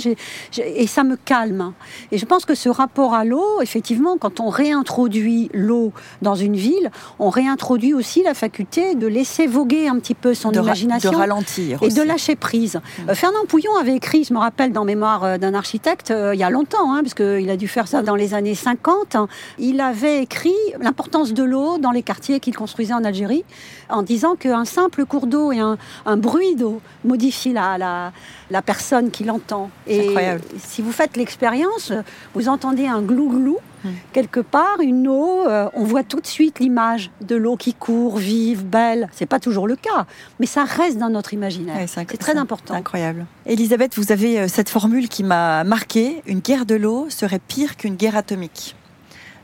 et 0.57 0.87
ça 0.87 1.03
me 1.03 1.15
calme. 1.17 1.73
Et 2.11 2.17
je 2.17 2.25
pense 2.25 2.45
que 2.45 2.55
ce 2.55 2.69
rapport 2.69 3.13
à 3.13 3.25
l'eau, 3.25 3.61
effectivement, 3.61 4.17
quand 4.17 4.39
on 4.39 4.49
réintroduit 4.49 5.49
l'eau 5.53 5.91
dans 6.21 6.35
une 6.35 6.55
ville, 6.55 6.91
on 7.19 7.29
réintroduit 7.29 7.93
aussi 7.93 8.23
la 8.23 8.33
faculté 8.33 8.95
de 8.95 9.07
laisser 9.07 9.47
voguer 9.47 9.87
un 9.87 9.99
petit 9.99 10.15
peu 10.15 10.33
son 10.33 10.51
imagination. 10.51 11.11
de 11.11 11.15
ralentir. 11.15 11.83
Et 11.83 11.89
de 11.89 12.01
lâcher 12.01 12.35
prise. 12.35 12.75
Mm. 12.75 13.09
Euh, 13.09 13.15
Fernand 13.15 13.45
Pouillon 13.47 13.75
avait 13.79 13.95
écrit, 13.95 14.23
je 14.23 14.33
me 14.33 14.39
rappelle 14.39 14.71
dans 14.71 14.85
Mémoire 14.85 15.23
euh, 15.23 15.37
d'un 15.37 15.53
architecte, 15.53 16.11
euh, 16.11 16.33
il 16.33 16.39
y 16.39 16.43
a 16.43 16.49
longtemps, 16.49 16.93
hein, 16.93 17.01
parce 17.01 17.13
qu'il 17.13 17.49
a 17.49 17.57
dû 17.57 17.67
faire 17.67 17.87
ça 17.87 18.01
dans 18.01 18.15
les 18.15 18.33
années 18.33 18.55
50, 18.55 19.17
il 19.59 19.81
avait 19.81 20.23
écrit 20.23 20.53
l'importance 20.79 21.33
de 21.33 21.43
l'eau 21.43 21.77
dans 21.77 21.91
les 21.91 22.03
quartiers 22.03 22.36
qu'il 22.39 22.55
construisait 22.55 22.93
en 22.93 23.03
Algérie, 23.03 23.43
en 23.89 24.03
disant 24.03 24.35
qu'un 24.35 24.65
simple 24.65 25.05
cours 25.05 25.27
d'eau 25.27 25.51
et 25.51 25.59
un, 25.59 25.77
bruit 26.17 26.55
d'eau 26.55 26.81
modifie 27.03 27.53
la, 27.53 28.11
la, 28.49 28.61
personne 28.61 29.11
qui 29.11 29.23
l'entend. 29.23 29.69
Et 29.87 30.15
si 30.57 30.81
vous 30.81 30.91
faites 30.91 31.17
l'expérience, 31.17 31.91
vous 32.33 32.49
entendez 32.49 32.87
un 32.87 33.01
glou-glou, 33.01 33.57
hmm. 33.83 33.89
quelque 34.13 34.39
part, 34.39 34.77
une 34.81 35.07
eau, 35.07 35.47
euh, 35.47 35.69
on 35.73 35.83
voit 35.83 36.03
tout 36.03 36.19
de 36.19 36.27
suite 36.27 36.59
l'image 36.59 37.11
de 37.21 37.35
l'eau 37.35 37.57
qui 37.57 37.73
court, 37.73 38.17
vive, 38.17 38.65
belle. 38.65 39.09
C'est 39.11 39.25
pas 39.25 39.39
toujours 39.39 39.67
le 39.67 39.75
cas, 39.75 40.05
mais 40.39 40.45
ça 40.45 40.63
reste 40.63 40.97
dans 40.97 41.09
notre 41.09 41.33
imaginaire. 41.33 41.87
c'est 41.87 42.17
très 42.17 42.37
important. 42.37 42.73
Incroyable. 42.73 43.25
Elisabeth, 43.45 43.95
vous 43.97 44.11
avez 44.11 44.39
euh, 44.39 44.47
cette 44.47 44.69
formule 44.69 45.09
qui 45.09 45.23
m'a 45.23 45.63
marqué 45.63 46.21
une 46.25 46.39
guerre 46.39 46.65
de 46.65 46.75
l'eau 46.75 47.07
serait 47.09 47.39
pire 47.39 47.77
qu'une 47.77 47.95
guerre 47.95 48.15
atomique. 48.15 48.76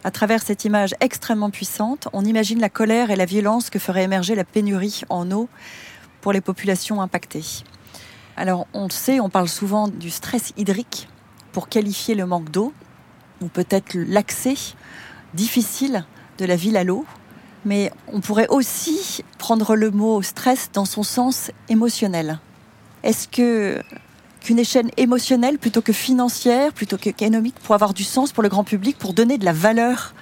À 0.05 0.11
travers 0.11 0.41
cette 0.43 0.65
image 0.65 0.95
extrêmement 0.99 1.49
puissante, 1.49 2.09
on 2.11 2.25
imagine 2.25 2.59
la 2.59 2.69
colère 2.69 3.09
et 3.09 3.15
la 3.15 3.23
violence 3.23 3.69
que 3.69 3.79
ferait 3.79 4.03
émerger 4.03 4.35
la 4.35 4.43
pénurie 4.43 5.03
en 5.07 5.31
eau 5.31 5.47
pour 6.19 6.33
les 6.33 6.41
populations 6.41 7.01
impactées. 7.01 7.63
Alors 8.35 8.67
on 8.73 8.89
sait, 8.89 9.21
on 9.21 9.29
parle 9.29 9.47
souvent 9.47 9.87
du 9.87 10.09
stress 10.09 10.51
hydrique 10.57 11.07
pour 11.53 11.69
qualifier 11.69 12.15
le 12.15 12.25
manque 12.25 12.51
d'eau, 12.51 12.73
ou 13.41 13.47
peut-être 13.47 13.95
l'accès 13.95 14.55
difficile 15.33 16.05
de 16.37 16.45
la 16.45 16.57
ville 16.57 16.75
à 16.75 16.83
l'eau, 16.83 17.05
mais 17.63 17.89
on 18.11 18.19
pourrait 18.19 18.47
aussi 18.49 19.23
prendre 19.37 19.75
le 19.75 19.89
mot 19.89 20.21
stress 20.21 20.69
dans 20.73 20.85
son 20.85 21.03
sens 21.03 21.51
émotionnel. 21.69 22.39
Est-ce 23.03 23.27
que 23.29 23.81
qu'une 24.43 24.59
échelle 24.59 24.91
émotionnelle 24.97 25.57
plutôt 25.57 25.81
que 25.81 25.93
financière, 25.93 26.73
plutôt 26.73 26.97
qu'économique, 26.97 27.55
pour 27.63 27.73
avoir 27.73 27.93
du 27.93 28.03
sens 28.03 28.31
pour 28.31 28.43
le 28.43 28.49
grand 28.49 28.63
public, 28.63 28.97
pour 28.99 29.13
donner 29.13 29.37
de 29.37 29.45
la 29.45 29.53
valeur 29.53 30.13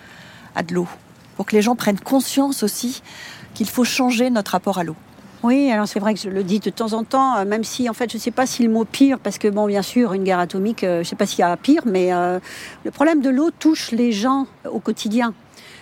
à 0.55 0.63
de 0.63 0.73
l'eau, 0.73 0.87
pour 1.35 1.45
que 1.45 1.55
les 1.55 1.61
gens 1.61 1.75
prennent 1.75 1.99
conscience 1.99 2.63
aussi 2.63 3.01
qu'il 3.53 3.67
faut 3.67 3.83
changer 3.83 4.29
notre 4.29 4.51
rapport 4.51 4.77
à 4.77 4.83
l'eau. 4.83 4.95
Oui, 5.43 5.71
alors 5.71 5.87
c'est 5.87 5.99
vrai 5.99 6.13
que 6.13 6.19
je 6.19 6.29
le 6.29 6.43
dis 6.43 6.59
de 6.59 6.69
temps 6.69 6.93
en 6.93 7.03
temps, 7.03 7.35
euh, 7.37 7.45
même 7.45 7.63
si 7.63 7.89
en 7.89 7.93
fait 7.93 8.11
je 8.11 8.17
ne 8.17 8.21
sais 8.21 8.29
pas 8.29 8.45
si 8.45 8.61
le 8.61 8.69
mot 8.69 8.85
pire, 8.85 9.17
parce 9.17 9.39
que 9.39 9.47
bon, 9.47 9.65
bien 9.65 9.81
sûr, 9.81 10.13
une 10.13 10.23
guerre 10.23 10.37
atomique, 10.37 10.83
euh, 10.83 10.97
je 10.97 10.99
ne 10.99 11.03
sais 11.03 11.15
pas 11.15 11.25
s'il 11.25 11.39
y 11.39 11.43
a 11.43 11.57
pire, 11.57 11.81
mais 11.85 12.13
euh, 12.13 12.39
le 12.85 12.91
problème 12.91 13.21
de 13.21 13.29
l'eau 13.31 13.49
touche 13.49 13.89
les 13.91 14.11
gens 14.11 14.45
au 14.69 14.79
quotidien. 14.79 15.33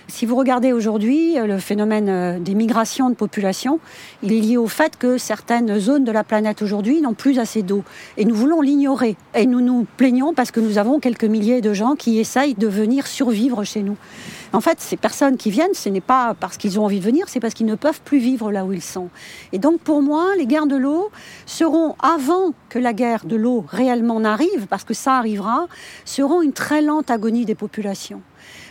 Si 0.09 0.25
vous 0.25 0.35
regardez 0.35 0.73
aujourd'hui 0.73 1.37
euh, 1.37 1.45
le 1.45 1.59
phénomène 1.59 2.09
euh, 2.09 2.39
des 2.39 2.55
migrations 2.55 3.11
de 3.11 3.15
population, 3.15 3.79
il 4.23 4.33
est 4.33 4.39
lié 4.39 4.57
au 4.57 4.67
fait 4.67 4.97
que 4.97 5.19
certaines 5.19 5.77
zones 5.79 6.03
de 6.03 6.11
la 6.11 6.23
planète 6.23 6.63
aujourd'hui 6.63 6.99
n'ont 6.99 7.13
plus 7.13 7.37
assez 7.37 7.61
d'eau. 7.61 7.83
Et 8.17 8.25
nous 8.25 8.33
voulons 8.33 8.61
l'ignorer. 8.61 9.17
Et 9.35 9.45
nous 9.45 9.61
nous 9.61 9.85
plaignons 9.97 10.33
parce 10.33 10.49
que 10.49 10.59
nous 10.59 10.79
avons 10.79 10.99
quelques 10.99 11.25
milliers 11.25 11.61
de 11.61 11.73
gens 11.73 11.95
qui 11.95 12.17
essayent 12.17 12.55
de 12.55 12.67
venir 12.67 13.05
survivre 13.05 13.63
chez 13.63 13.83
nous. 13.83 13.97
En 14.51 14.61
fait, 14.61 14.81
ces 14.81 14.97
personnes 14.97 15.37
qui 15.37 15.51
viennent, 15.51 15.75
ce 15.75 15.89
n'est 15.89 16.01
pas 16.01 16.33
parce 16.39 16.57
qu'ils 16.57 16.79
ont 16.79 16.85
envie 16.85 16.99
de 16.99 17.05
venir, 17.05 17.29
c'est 17.29 17.39
parce 17.39 17.53
qu'ils 17.53 17.67
ne 17.67 17.75
peuvent 17.75 18.01
plus 18.01 18.17
vivre 18.17 18.51
là 18.51 18.65
où 18.65 18.73
ils 18.73 18.81
sont. 18.81 19.09
Et 19.53 19.59
donc, 19.59 19.79
pour 19.79 20.01
moi, 20.01 20.31
les 20.39 20.47
guerres 20.47 20.65
de 20.65 20.75
l'eau 20.75 21.11
seront, 21.45 21.95
avant 21.99 22.53
que 22.69 22.79
la 22.79 22.93
guerre 22.93 23.25
de 23.25 23.35
l'eau 23.35 23.63
réellement 23.69 24.19
n'arrive, 24.19 24.65
parce 24.67 24.83
que 24.83 24.95
ça 24.95 25.17
arrivera, 25.17 25.67
seront 26.03 26.41
une 26.41 26.53
très 26.53 26.81
lente 26.81 27.11
agonie 27.11 27.45
des 27.45 27.53
populations. 27.53 28.21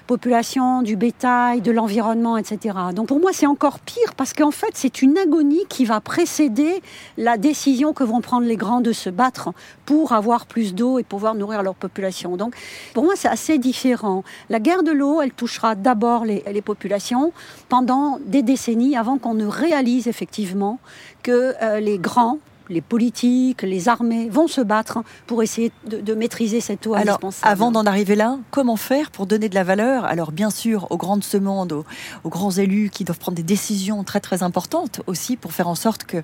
Population, 0.09 0.83
du 0.83 0.97
bétail, 0.97 1.61
de 1.61 1.71
l'environnement, 1.71 2.39
etc. 2.39 2.77
Donc 2.95 3.07
pour 3.09 3.21
moi, 3.21 3.31
c'est 3.33 3.47
encore 3.47 3.79
pire 3.79 4.15
parce 4.17 4.33
qu'en 4.33 4.51
fait, 4.51 4.71
c'est 4.73 5.03
une 5.03 5.17
agonie 5.19 5.67
qui 5.69 5.85
va 5.85 6.01
précéder 6.01 6.83
la 7.19 7.37
décision 7.37 7.93
que 7.93 8.03
vont 8.03 8.21
prendre 8.21 8.47
les 8.47 8.57
grands 8.57 8.81
de 8.81 8.93
se 8.93 9.11
battre 9.11 9.51
pour 9.85 10.13
avoir 10.13 10.47
plus 10.47 10.75
d'eau 10.75 10.99
et 10.99 11.05
pouvoir 11.05 11.35
nourrir 11.35 11.63
leur 11.63 11.75
population. 11.75 12.37
Donc 12.37 12.57
pour 12.95 13.05
moi, 13.05 13.15
c'est 13.17 13.29
assez 13.29 13.59
différent. 13.59 14.25
La 14.49 14.61
guerre 14.61 14.83
de 14.83 14.93
l'eau, 14.93 15.21
elle 15.21 15.33
touchera 15.33 15.75
d'abord 15.75 16.25
les, 16.25 16.43
populations 16.65 17.33
pendant 17.69 18.19
des 18.25 18.43
décennies 18.43 18.97
avant 18.97 19.19
qu'on 19.19 19.35
ne 19.35 19.47
réalise 19.47 20.09
effectivement 20.09 20.81
que 21.23 21.55
euh, 21.63 21.79
les 21.81 21.99
grands 21.99 22.39
les 22.69 22.81
politiques, 22.81 23.63
les 23.63 23.89
armées 23.89 24.29
vont 24.29 24.49
se 24.49 24.61
battre 24.61 24.99
pour 25.27 25.43
essayer 25.43 25.73
de, 25.87 26.15
maîtriser 26.15 26.61
cette 26.61 26.87
eau 26.87 26.95
alors, 26.95 27.21
Avant 27.43 27.71
d'en 27.71 27.87
arriver 27.87 28.15
là, 28.15 28.39
comment 28.51 28.77
faire 28.77 29.11
pour 29.11 29.27
donner 29.27 29.49
de 29.49 29.55
la 29.55 29.65
valeur 29.65 30.05
Alors 30.05 30.33
bien 30.33 30.51
sûr, 30.51 30.87
aux 30.91 30.97
grands 30.97 31.17
de 31.17 31.25
ce 31.25 31.37
monde, 31.37 31.85
aux, 32.25 32.29
grands 32.29 32.51
élus 32.51 32.91
qui 32.91 33.05
doivent 33.05 33.19
prendre 33.19 33.37
des 33.37 33.43
décisions 33.43 34.05
très 34.05 34.21
très 34.21 34.43
importantes 34.43 35.01
aussi 35.07 35.37
pour 35.37 35.53
faire 35.53 35.69
en 35.69 35.75
sorte 35.75 36.05
que, 36.05 36.19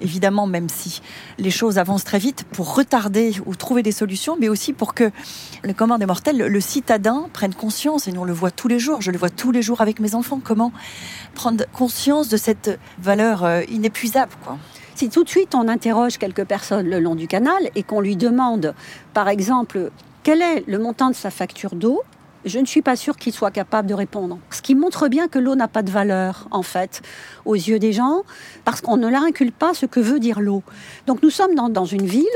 évidemment, 0.00 0.46
même 0.46 0.68
si 0.68 1.00
les 1.38 1.50
choses 1.50 1.78
avancent 1.78 2.04
très 2.04 2.18
vite, 2.18 2.44
pour 2.52 2.74
retarder 2.74 3.34
ou 3.46 3.54
trouver 3.54 3.82
des 3.82 3.92
solutions, 3.92 4.36
mais 4.38 4.48
aussi 4.48 4.72
pour 4.72 4.94
que 4.94 5.10
le 5.62 5.72
commun 5.72 5.98
des 5.98 6.06
mortels, 6.06 6.38
le 6.38 6.60
citadin, 6.60 7.28
prenne 7.32 7.54
conscience, 7.54 8.08
et 8.08 8.12
nous 8.12 8.20
on 8.20 8.24
le 8.24 8.32
voit 8.32 8.50
tous 8.50 8.68
les 8.68 8.78
jours, 8.78 9.00
je 9.00 9.10
le 9.10 9.18
vois 9.18 9.30
tous 9.30 9.52
les 9.52 9.62
jours 9.62 9.80
avec 9.80 10.00
mes 10.00 10.14
enfants, 10.14 10.40
comment 10.42 10.72
prendre 11.34 11.64
conscience 11.72 12.28
de 12.28 12.36
cette 12.36 12.78
valeur 12.98 13.44
euh, 13.44 13.62
inépuisable. 13.68 14.32
quoi. 14.44 14.58
Si 15.00 15.08
tout 15.08 15.24
de 15.24 15.30
suite 15.30 15.54
on 15.54 15.66
interroge 15.66 16.18
quelques 16.18 16.44
personnes 16.44 16.86
le 16.86 17.00
long 17.00 17.14
du 17.14 17.26
canal 17.26 17.70
et 17.74 17.82
qu'on 17.82 18.02
lui 18.02 18.16
demande, 18.16 18.74
par 19.14 19.30
exemple, 19.30 19.90
quel 20.22 20.42
est 20.42 20.62
le 20.66 20.78
montant 20.78 21.08
de 21.08 21.14
sa 21.14 21.30
facture 21.30 21.74
d'eau, 21.74 22.02
je 22.44 22.58
ne 22.58 22.66
suis 22.66 22.82
pas 22.82 22.96
sûre 22.96 23.16
qu'il 23.16 23.32
soit 23.32 23.50
capable 23.50 23.88
de 23.88 23.94
répondre. 23.94 24.38
Ce 24.50 24.60
qui 24.60 24.74
montre 24.74 25.08
bien 25.08 25.26
que 25.26 25.38
l'eau 25.38 25.54
n'a 25.54 25.68
pas 25.68 25.82
de 25.82 25.90
valeur, 25.90 26.48
en 26.50 26.62
fait, 26.62 27.00
aux 27.46 27.54
yeux 27.54 27.78
des 27.78 27.94
gens, 27.94 28.24
parce 28.66 28.82
qu'on 28.82 28.98
ne 28.98 29.08
leur 29.08 29.22
inculque 29.22 29.54
pas 29.54 29.72
ce 29.72 29.86
que 29.86 30.00
veut 30.00 30.20
dire 30.20 30.38
l'eau. 30.38 30.62
Donc 31.06 31.22
nous 31.22 31.30
sommes 31.30 31.54
dans, 31.54 31.70
dans 31.70 31.86
une 31.86 32.04
ville 32.04 32.26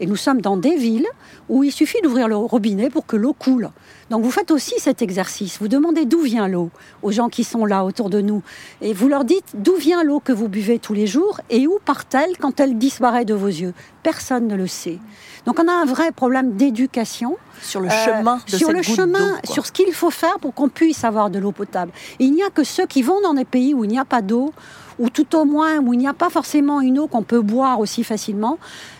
et 0.00 0.06
nous 0.06 0.16
sommes 0.16 0.40
dans 0.40 0.56
des 0.56 0.76
villes 0.76 1.06
où 1.48 1.62
il 1.62 1.70
suffit 1.70 2.00
d'ouvrir 2.02 2.26
le 2.26 2.36
robinet 2.36 2.90
pour 2.90 3.06
que 3.06 3.16
l'eau 3.16 3.32
coule. 3.32 3.70
Donc 4.08 4.24
vous 4.24 4.30
faites 4.30 4.50
aussi 4.50 4.74
cet 4.78 5.02
exercice. 5.02 5.58
Vous 5.60 5.68
demandez 5.68 6.04
d'où 6.04 6.20
vient 6.20 6.48
l'eau 6.48 6.70
aux 7.02 7.12
gens 7.12 7.28
qui 7.28 7.44
sont 7.44 7.64
là 7.64 7.84
autour 7.84 8.10
de 8.10 8.20
nous. 8.20 8.42
Et 8.80 8.92
vous 8.92 9.08
leur 9.08 9.24
dites 9.24 9.52
d'où 9.54 9.76
vient 9.76 10.02
l'eau 10.02 10.20
que 10.20 10.32
vous 10.32 10.48
buvez 10.48 10.78
tous 10.78 10.94
les 10.94 11.06
jours 11.06 11.40
et 11.50 11.66
où 11.66 11.78
part-elle 11.84 12.36
quand 12.38 12.58
elle 12.58 12.78
disparaît 12.78 13.24
de 13.24 13.34
vos 13.34 13.46
yeux. 13.46 13.74
Personne 14.02 14.48
ne 14.48 14.56
le 14.56 14.66
sait. 14.66 14.98
Donc 15.44 15.58
on 15.60 15.68
a 15.68 15.72
un 15.72 15.84
vrai 15.84 16.12
problème 16.12 16.56
d'éducation. 16.56 17.36
Sur 17.62 17.80
le 17.80 17.90
chemin 17.90 18.40
de 18.50 18.56
Sur 18.56 18.72
le 18.72 18.82
chemin, 18.82 19.36
sur 19.44 19.66
ce 19.66 19.72
qu'il 19.72 19.92
faut 19.92 20.10
faire 20.10 20.38
pour 20.38 20.54
qu'on 20.54 20.70
puisse 20.70 21.04
avoir 21.04 21.28
de 21.28 21.38
l'eau 21.38 21.52
potable. 21.52 21.92
il 22.18 22.32
n'y 22.32 22.42
a 22.42 22.48
que 22.48 22.64
ceux 22.64 22.86
qui 22.86 23.02
vont 23.02 23.20
dans 23.20 23.34
des 23.34 23.44
pays 23.44 23.74
où 23.74 23.84
il 23.84 23.90
n'y 23.90 23.98
a 23.98 24.06
pas 24.06 24.22
d'eau, 24.22 24.52
ou 25.00 25.08
tout 25.08 25.34
au 25.34 25.44
moins 25.44 25.78
où 25.78 25.94
il 25.94 25.98
n'y 25.98 26.06
a 26.06 26.12
pas 26.12 26.30
forcément 26.30 26.80
une 26.80 26.98
eau 26.98 27.08
qu'on 27.08 27.22
peut 27.22 27.40
boire 27.40 27.80
aussi 27.80 28.04
facilement, 28.04 28.58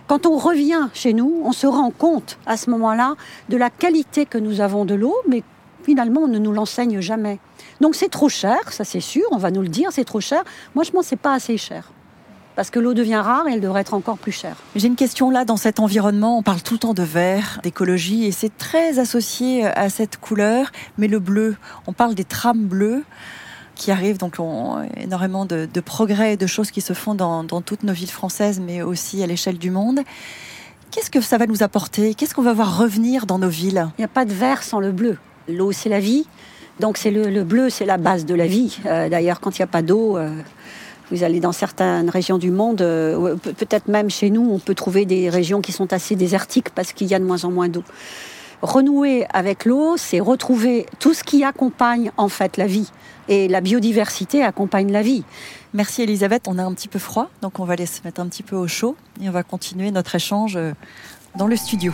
quand 0.08 0.26
on 0.26 0.36
revient 0.36 0.88
chez 0.94 1.12
nous, 1.12 1.42
on 1.44 1.52
se 1.52 1.66
rend 1.66 1.90
compte 1.90 2.38
à 2.46 2.56
ce 2.56 2.70
moment-là 2.70 3.14
de 3.50 3.56
la 3.56 3.70
qualité 3.70 4.26
que 4.26 4.38
nous 4.38 4.60
avons 4.60 4.84
de 4.84 4.94
l'eau, 4.94 5.14
mais 5.28 5.44
finalement 5.84 6.22
on 6.22 6.28
ne 6.28 6.38
nous 6.38 6.52
l'enseigne 6.52 7.00
jamais. 7.00 7.38
Donc 7.80 7.94
c'est 7.94 8.08
trop 8.08 8.30
cher, 8.30 8.72
ça 8.72 8.84
c'est 8.84 9.00
sûr, 9.00 9.24
on 9.30 9.36
va 9.36 9.50
nous 9.50 9.62
le 9.62 9.68
dire, 9.68 9.90
c'est 9.92 10.04
trop 10.04 10.20
cher. 10.20 10.42
Moi 10.74 10.84
je 10.84 10.90
pense 10.90 11.02
que 11.02 11.10
c'est 11.10 11.16
pas 11.16 11.34
assez 11.34 11.58
cher. 11.58 11.92
Parce 12.56 12.70
que 12.70 12.80
l'eau 12.80 12.94
devient 12.94 13.16
rare 13.16 13.46
et 13.46 13.52
elle 13.52 13.60
devrait 13.60 13.82
être 13.82 13.94
encore 13.94 14.18
plus 14.18 14.32
chère. 14.32 14.56
J'ai 14.74 14.88
une 14.88 14.96
question 14.96 15.30
là, 15.30 15.44
dans 15.44 15.56
cet 15.56 15.80
environnement, 15.80 16.36
on 16.38 16.42
parle 16.42 16.62
tout 16.62 16.74
le 16.74 16.80
temps 16.80 16.94
de 16.94 17.02
vert, 17.02 17.60
d'écologie, 17.62 18.26
et 18.26 18.32
c'est 18.32 18.54
très 18.56 18.98
associé 18.98 19.66
à 19.66 19.88
cette 19.88 20.18
couleur, 20.18 20.72
mais 20.98 21.08
le 21.08 21.20
bleu, 21.20 21.56
on 21.86 21.92
parle 21.92 22.14
des 22.14 22.24
trames 22.24 22.64
bleues 22.64 23.04
qui 23.80 23.90
arrivent, 23.90 24.18
donc 24.18 24.34
on, 24.38 24.86
énormément 24.98 25.46
de, 25.46 25.66
progrès 25.80 26.34
et 26.34 26.36
de 26.36 26.46
choses 26.46 26.70
qui 26.70 26.82
se 26.82 26.92
font 26.92 27.14
dans, 27.14 27.44
toutes 27.62 27.82
nos 27.82 27.94
villes 27.94 28.10
françaises, 28.10 28.60
mais 28.60 28.82
aussi 28.82 29.22
à 29.22 29.26
l'échelle 29.26 29.56
du 29.56 29.70
monde. 29.70 30.00
Qu'est-ce 30.90 31.10
que 31.10 31.22
ça 31.22 31.38
va 31.38 31.46
nous 31.46 31.62
apporter? 31.62 32.14
Qu'est-ce 32.14 32.34
qu'on 32.34 32.42
va 32.42 32.52
voir 32.52 32.78
revenir 32.78 33.24
dans 33.24 33.38
nos 33.38 33.48
villes? 33.48 33.88
Il 33.96 34.02
n'y 34.02 34.04
a 34.04 34.08
pas 34.08 34.26
de 34.26 34.34
vert 34.34 34.62
sans 34.62 34.80
le 34.80 34.92
bleu. 34.92 35.16
L'eau, 35.48 35.72
c'est 35.72 35.88
la 35.88 35.98
vie. 35.98 36.26
Donc 36.78 36.98
c'est 36.98 37.10
le, 37.10 37.42
bleu, 37.42 37.70
c'est 37.70 37.86
la 37.86 37.96
base 37.96 38.26
de 38.26 38.34
la 38.34 38.46
vie. 38.46 38.78
Euh, 38.84 39.08
d'ailleurs, 39.08 39.40
quand 39.40 39.58
il 39.58 39.62
n'y 39.62 39.64
a 39.64 39.68
pas 39.68 39.82
d'eau, 39.82 40.18
euh, 40.18 40.30
vous 41.10 41.22
allez 41.22 41.40
dans 41.40 41.52
certaines 41.52 42.10
régions 42.10 42.36
du 42.36 42.50
monde, 42.50 42.82
euh, 42.82 43.36
peut-être 43.36 43.88
même 43.88 44.10
chez 44.10 44.28
nous, 44.28 44.46
on 44.50 44.58
peut 44.58 44.74
trouver 44.74 45.06
des 45.06 45.30
régions 45.30 45.62
qui 45.62 45.72
sont 45.72 45.92
assez 45.92 46.16
désertiques 46.16 46.70
parce 46.74 46.92
qu'il 46.92 47.06
y 47.06 47.14
a 47.14 47.18
de 47.18 47.24
moins 47.24 47.44
en 47.44 47.50
moins 47.50 47.68
d'eau. 47.68 47.84
Renouer 48.62 49.26
avec 49.32 49.64
l'eau, 49.64 49.96
c'est 49.96 50.20
retrouver 50.20 50.84
tout 50.98 51.14
ce 51.14 51.24
qui 51.24 51.44
accompagne 51.44 52.12
en 52.18 52.28
fait 52.28 52.58
la 52.58 52.66
vie. 52.66 52.90
Et 53.30 53.46
la 53.46 53.60
biodiversité 53.60 54.42
accompagne 54.42 54.90
la 54.90 55.02
vie. 55.02 55.22
Merci 55.72 56.02
Elisabeth, 56.02 56.48
on 56.48 56.58
a 56.58 56.64
un 56.64 56.74
petit 56.74 56.88
peu 56.88 56.98
froid, 56.98 57.30
donc 57.42 57.60
on 57.60 57.64
va 57.64 57.74
aller 57.74 57.86
se 57.86 58.00
mettre 58.02 58.20
un 58.20 58.26
petit 58.26 58.42
peu 58.42 58.56
au 58.56 58.66
chaud 58.66 58.96
et 59.22 59.28
on 59.28 59.32
va 59.32 59.44
continuer 59.44 59.92
notre 59.92 60.16
échange 60.16 60.56
euh, 60.56 60.72
dans 61.36 61.46
le 61.46 61.54
studio. 61.54 61.92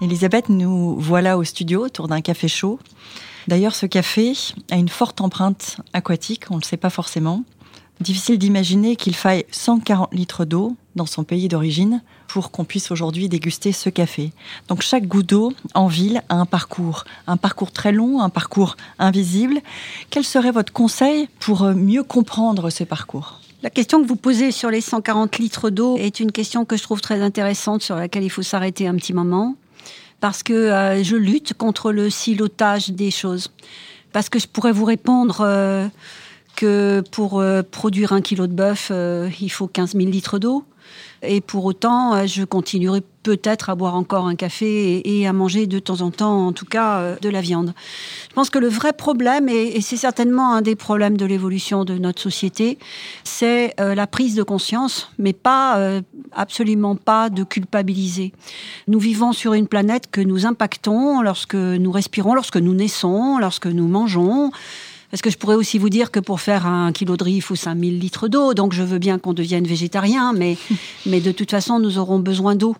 Elisabeth, 0.00 0.48
nous 0.48 0.94
voilà 1.00 1.38
au 1.38 1.42
studio 1.42 1.84
autour 1.84 2.06
d'un 2.06 2.20
café 2.20 2.46
chaud. 2.46 2.78
D'ailleurs, 3.48 3.74
ce 3.74 3.86
café 3.86 4.32
a 4.70 4.76
une 4.76 4.88
forte 4.88 5.20
empreinte 5.20 5.78
aquatique, 5.92 6.44
on 6.50 6.54
ne 6.54 6.60
le 6.60 6.64
sait 6.64 6.76
pas 6.76 6.90
forcément. 6.90 7.42
Difficile 8.00 8.38
d'imaginer 8.38 8.94
qu'il 8.94 9.16
faille 9.16 9.46
140 9.50 10.12
litres 10.12 10.44
d'eau 10.44 10.76
dans 10.96 11.06
son 11.06 11.24
pays 11.24 11.48
d'origine 11.48 12.02
pour 12.28 12.50
qu'on 12.50 12.64
puisse 12.64 12.90
aujourd'hui 12.90 13.30
déguster 13.30 13.72
ce 13.72 13.88
café. 13.88 14.32
Donc 14.68 14.82
chaque 14.82 15.06
goutte 15.06 15.30
d'eau 15.30 15.52
en 15.74 15.86
ville 15.86 16.22
a 16.28 16.34
un 16.34 16.44
parcours, 16.44 17.04
un 17.26 17.38
parcours 17.38 17.72
très 17.72 17.92
long, 17.92 18.20
un 18.20 18.28
parcours 18.28 18.76
invisible. 18.98 19.60
Quel 20.10 20.24
serait 20.24 20.50
votre 20.50 20.74
conseil 20.74 21.28
pour 21.40 21.62
mieux 21.72 22.02
comprendre 22.02 22.68
ce 22.68 22.84
parcours? 22.84 23.40
La 23.62 23.70
question 23.70 24.02
que 24.02 24.06
vous 24.06 24.16
posez 24.16 24.52
sur 24.52 24.70
les 24.70 24.82
140 24.82 25.38
litres 25.38 25.70
d'eau 25.70 25.96
est 25.96 26.20
une 26.20 26.32
question 26.32 26.66
que 26.66 26.76
je 26.76 26.82
trouve 26.82 27.00
très 27.00 27.22
intéressante, 27.22 27.82
sur 27.82 27.96
laquelle 27.96 28.24
il 28.24 28.30
faut 28.30 28.42
s'arrêter 28.42 28.86
un 28.86 28.94
petit 28.96 29.14
moment, 29.14 29.54
parce 30.20 30.42
que 30.42 30.52
euh, 30.52 31.02
je 31.02 31.16
lutte 31.16 31.54
contre 31.54 31.92
le 31.92 32.10
silotage 32.10 32.90
des 32.90 33.10
choses. 33.10 33.50
Parce 34.12 34.28
que 34.28 34.38
je 34.38 34.46
pourrais 34.46 34.72
vous 34.72 34.84
répondre... 34.84 35.40
Euh, 35.40 35.88
que 36.56 37.04
pour 37.12 37.38
euh, 37.38 37.62
produire 37.62 38.12
un 38.12 38.20
kilo 38.20 38.48
de 38.48 38.52
bœuf, 38.52 38.88
euh, 38.90 39.28
il 39.40 39.50
faut 39.50 39.68
15 39.68 39.92
000 39.92 40.06
litres 40.06 40.40
d'eau. 40.40 40.64
Et 41.22 41.40
pour 41.40 41.64
autant, 41.64 42.14
euh, 42.14 42.26
je 42.26 42.44
continuerai 42.44 43.02
peut-être 43.22 43.70
à 43.70 43.74
boire 43.74 43.96
encore 43.96 44.26
un 44.26 44.36
café 44.36 45.02
et, 45.04 45.26
à 45.26 45.32
manger 45.32 45.66
de 45.66 45.78
temps 45.78 46.00
en 46.00 46.10
temps, 46.10 46.46
en 46.46 46.52
tout 46.52 46.64
cas, 46.64 47.16
de 47.20 47.28
la 47.28 47.40
viande. 47.40 47.74
Je 48.28 48.34
pense 48.34 48.50
que 48.50 48.58
le 48.58 48.68
vrai 48.68 48.92
problème, 48.92 49.48
et, 49.48 49.80
c'est 49.80 49.96
certainement 49.96 50.54
un 50.54 50.62
des 50.62 50.76
problèmes 50.76 51.16
de 51.16 51.26
l'évolution 51.26 51.84
de 51.84 51.98
notre 51.98 52.22
société, 52.22 52.78
c'est 53.24 53.74
la 53.78 54.06
prise 54.06 54.36
de 54.36 54.44
conscience, 54.44 55.10
mais 55.18 55.32
pas 55.32 56.00
absolument 56.30 56.94
pas 56.94 57.28
de 57.28 57.42
culpabiliser. 57.42 58.32
Nous 58.86 59.00
vivons 59.00 59.32
sur 59.32 59.54
une 59.54 59.66
planète 59.66 60.08
que 60.08 60.20
nous 60.20 60.46
impactons 60.46 61.20
lorsque 61.20 61.56
nous 61.56 61.90
respirons, 61.90 62.32
lorsque 62.34 62.58
nous 62.58 62.74
naissons, 62.74 63.38
lorsque 63.38 63.66
nous 63.66 63.88
mangeons. 63.88 64.52
Parce 65.10 65.22
que 65.22 65.30
je 65.30 65.38
pourrais 65.38 65.54
aussi 65.54 65.78
vous 65.78 65.88
dire 65.88 66.10
que 66.10 66.20
pour 66.20 66.40
faire 66.40 66.66
un 66.66 66.92
kilo 66.92 67.16
de 67.16 67.24
riz, 67.24 67.34
il 67.34 67.42
faut 67.42 67.54
5000 67.54 67.98
litres 67.98 68.28
d'eau. 68.28 68.54
Donc 68.54 68.72
je 68.72 68.82
veux 68.82 68.98
bien 68.98 69.18
qu'on 69.18 69.32
devienne 69.32 69.66
végétarien, 69.66 70.32
mais, 70.32 70.56
mais 71.06 71.20
de 71.20 71.32
toute 71.32 71.50
façon, 71.50 71.78
nous 71.78 71.98
aurons 71.98 72.18
besoin 72.18 72.54
d'eau. 72.54 72.76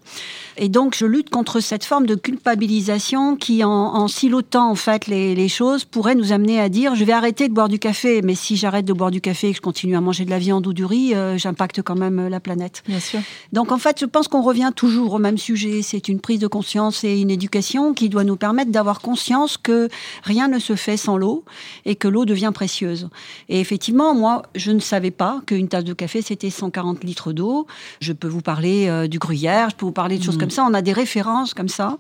Et 0.59 0.69
donc 0.69 0.97
je 0.97 1.05
lutte 1.05 1.29
contre 1.29 1.61
cette 1.61 1.85
forme 1.85 2.07
de 2.07 2.15
culpabilisation 2.15 3.37
qui, 3.37 3.63
en, 3.63 3.71
en 3.71 4.09
silotant 4.09 4.71
en 4.71 4.75
fait 4.75 5.07
les, 5.07 5.35
les, 5.35 5.49
choses, 5.49 5.85
pourrait 5.85 6.15
nous 6.15 6.33
amener 6.33 6.59
à 6.59 6.71
dire 6.71 6.95
je 6.95 7.05
vais 7.05 7.13
arrêter 7.13 7.49
de 7.49 7.55
boire 7.55 7.69
du 7.69 7.79
café. 7.79 8.23
Mais 8.23 8.35
si 8.35 8.57
j'arrête 8.57 8.87
de 8.87 8.93
boire 8.93 9.11
du 9.11 9.21
café 9.21 9.49
et 9.49 9.51
que 9.51 9.57
je 9.57 9.63
continue 9.63 9.97
à 9.97 10.01
manger 10.01 10.25
de 10.25 10.31
la 10.31 10.39
viande 10.39 10.67
ou 10.67 10.73
du 10.73 10.85
riz, 10.85 11.15
euh, 11.15 11.37
j'impacte 11.37 11.83
quand 11.83 11.95
même 11.95 12.19
euh, 12.19 12.29
la 12.31 12.41
planète. 12.41 12.83
Bien 12.89 13.01
sûr. 13.01 13.21
Donc 13.53 13.71
en 13.71 13.79
fait, 13.79 14.01
je 14.01 14.07
pense 14.07 14.29
qu'on 14.29 14.43
revient 14.43 14.71
toujours 14.75 15.13
au 15.13 15.19
même 15.19 15.39
sujet. 15.39 15.83
C'est 15.83 16.09
une 16.09 16.21
prise 16.21 16.41
de 16.41 16.47
conscience 16.47 17.05
et 17.05 17.21
une 17.21 17.31
éducation 17.31 17.93
qui 17.93 18.09
doit 18.09 18.25
nous 18.25 18.37
permettre 18.37 18.71
d'avoir 18.71 19.01
conscience 19.01 19.59
que 19.59 19.89
rien 20.23 20.49
ne 20.49 20.59
se 20.59 20.75
fait 20.75 20.97
sans 20.97 21.19
l'eau 21.19 21.45
et 21.85 21.97
que 21.97 22.09
l'eau 22.17 22.25
devient 22.25 22.51
précieuse. 22.55 23.11
Et 23.51 23.61
effectivement, 23.61 24.15
moi, 24.15 24.43
je 24.55 24.73
ne 24.73 24.81
savais 24.81 25.11
pas 25.11 25.43
qu'une 25.45 25.69
tasse 25.69 25.85
de 25.85 25.93
café, 25.93 26.23
c'était 26.23 26.49
140 26.49 27.05
litres 27.05 27.35
d'eau. 27.35 27.67
Je 28.01 28.15
peux 28.15 28.27
vous 28.27 28.41
parler 28.41 28.89
euh, 28.89 29.07
du 29.07 29.19
gruyère, 29.19 29.69
je 29.69 29.77
peux 29.77 29.85
vous 29.85 29.93
parler 29.93 30.17
de 30.17 30.25
choses 30.25 30.37
mmh. 30.37 30.41
comme 30.41 30.51
ça. 30.51 30.65
On 30.65 30.73
a 30.73 30.81
des 30.81 30.95
références 30.95 31.53
comme 31.53 31.69
ça. 31.69 31.99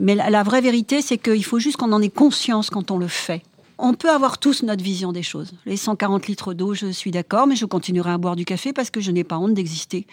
Mais 0.00 0.14
la, 0.14 0.42
vraie 0.42 0.62
vérité, 0.62 1.02
c'est 1.02 1.18
qu'il 1.18 1.44
faut 1.44 1.58
juste 1.58 1.76
qu'on 1.76 1.92
en 1.92 2.00
ait 2.00 2.08
conscience 2.08 2.70
quand 2.70 2.90
on 2.90 2.96
le 2.96 3.06
fait. 3.06 3.42
On 3.82 3.94
peut 3.94 4.10
avoir 4.10 4.36
tous 4.36 4.62
notre 4.62 4.84
vision 4.84 5.10
des 5.10 5.22
choses. 5.22 5.52
Les 5.64 5.78
140 5.78 6.26
litres 6.26 6.52
d'eau, 6.52 6.74
je 6.74 6.88
suis 6.88 7.10
d'accord, 7.10 7.46
mais 7.46 7.56
je 7.56 7.64
continuerai 7.64 8.10
à 8.10 8.18
boire 8.18 8.36
du 8.36 8.44
café 8.44 8.74
parce 8.74 8.90
que 8.90 9.00
je 9.00 9.10
n'ai 9.10 9.24
pas 9.24 9.38
honte 9.38 9.54
d'exister. 9.54 10.06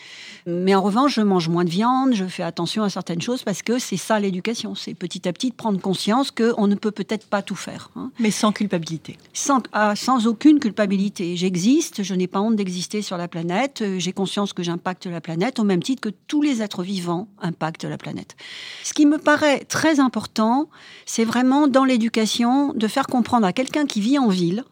Mais 0.46 0.74
en 0.74 0.82
revanche, 0.82 1.16
je 1.16 1.22
mange 1.22 1.50
moins 1.50 1.66
de 1.66 1.70
viande, 1.70 2.14
je 2.14 2.24
fais 2.26 2.44
attention 2.44 2.84
à 2.84 2.90
certaines 2.90 3.22
choses 3.22 3.44
parce 3.44 3.62
que 3.64 3.78
c'est 3.78 3.98
ça 3.98 4.22
l'éducation. 4.22 4.74
C'est 4.74 4.94
petit 4.94 5.28
à 5.28 5.34
petit 5.34 5.50
de 5.50 5.56
prendre 5.56 5.82
conscience 5.82 6.32
qu'on 6.32 6.68
ne 6.68 6.76
peut 6.76 6.92
peut-être 6.92 7.28
pas 7.28 7.42
tout 7.42 7.56
faire. 7.56 7.90
Hein. 7.98 8.10
Mais 8.20 8.32
sans 8.32 8.54
culpabilité. 8.54 9.18
Sans, 9.34 9.62
ah, 9.74 9.98
sans 9.98 10.28
aucune 10.28 10.60
culpabilité. 10.60 11.36
J'existe, 11.36 12.04
je 12.04 12.14
n'ai 12.14 12.28
pas 12.28 12.40
honte 12.40 12.56
d'exister 12.56 13.02
sur 13.02 13.18
la 13.18 13.28
planète, 13.28 13.82
euh, 13.82 14.00
j'ai 14.00 14.14
conscience 14.14 14.54
que 14.54 14.64
j'impacte 14.64 15.08
la 15.08 15.20
planète 15.20 15.60
au 15.60 15.66
même 15.66 15.84
titre 15.84 16.00
que 16.00 16.16
tous 16.28 16.42
les 16.42 16.62
êtres 16.62 16.84
vivants 16.84 17.28
impactent 17.42 17.84
la 17.84 17.98
planète. 17.98 18.38
Ce 18.86 18.94
qui 18.94 19.06
me 19.06 19.18
paraît 19.18 19.66
très 19.66 20.00
important, 20.00 20.70
c'est 21.06 21.26
vraiment 21.26 21.68
dans 21.68 21.84
l'éducation 21.84 22.72
de 22.74 22.88
faire 22.88 23.08
comprendre 23.08 23.46
à 23.46 23.52
quelqu'un 23.58 23.88
qui 23.88 24.02
vit 24.02 24.20
en 24.20 24.28
ville 24.28 24.64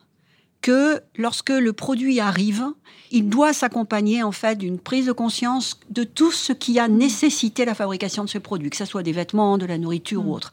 que 0.62 1.02
lorsque 1.18 1.50
le 1.50 1.74
produit 1.74 2.20
arrive, 2.20 2.66
il 3.10 3.30
doit 3.30 3.52
s'accompagner 3.52 4.22
en 4.22 4.32
fait 4.32 4.60
d'une 4.60 4.78
prise 4.78 5.08
de 5.08 5.12
conscience 5.12 5.80
de 5.90 6.04
tout 6.04 6.32
ce 6.32 6.54
qui 6.54 6.80
a 6.80 6.88
nécessité 6.88 7.66
la 7.66 7.74
fabrication 7.74 8.24
de 8.24 8.30
ce 8.30 8.38
produit, 8.38 8.70
que 8.70 8.78
ce 8.78 8.86
soit 8.86 9.02
des 9.02 9.12
vêtements, 9.12 9.58
de 9.58 9.66
la 9.66 9.80
nourriture 9.80 10.22
ou 10.22 10.30
mm. 10.30 10.36
autre. 10.36 10.52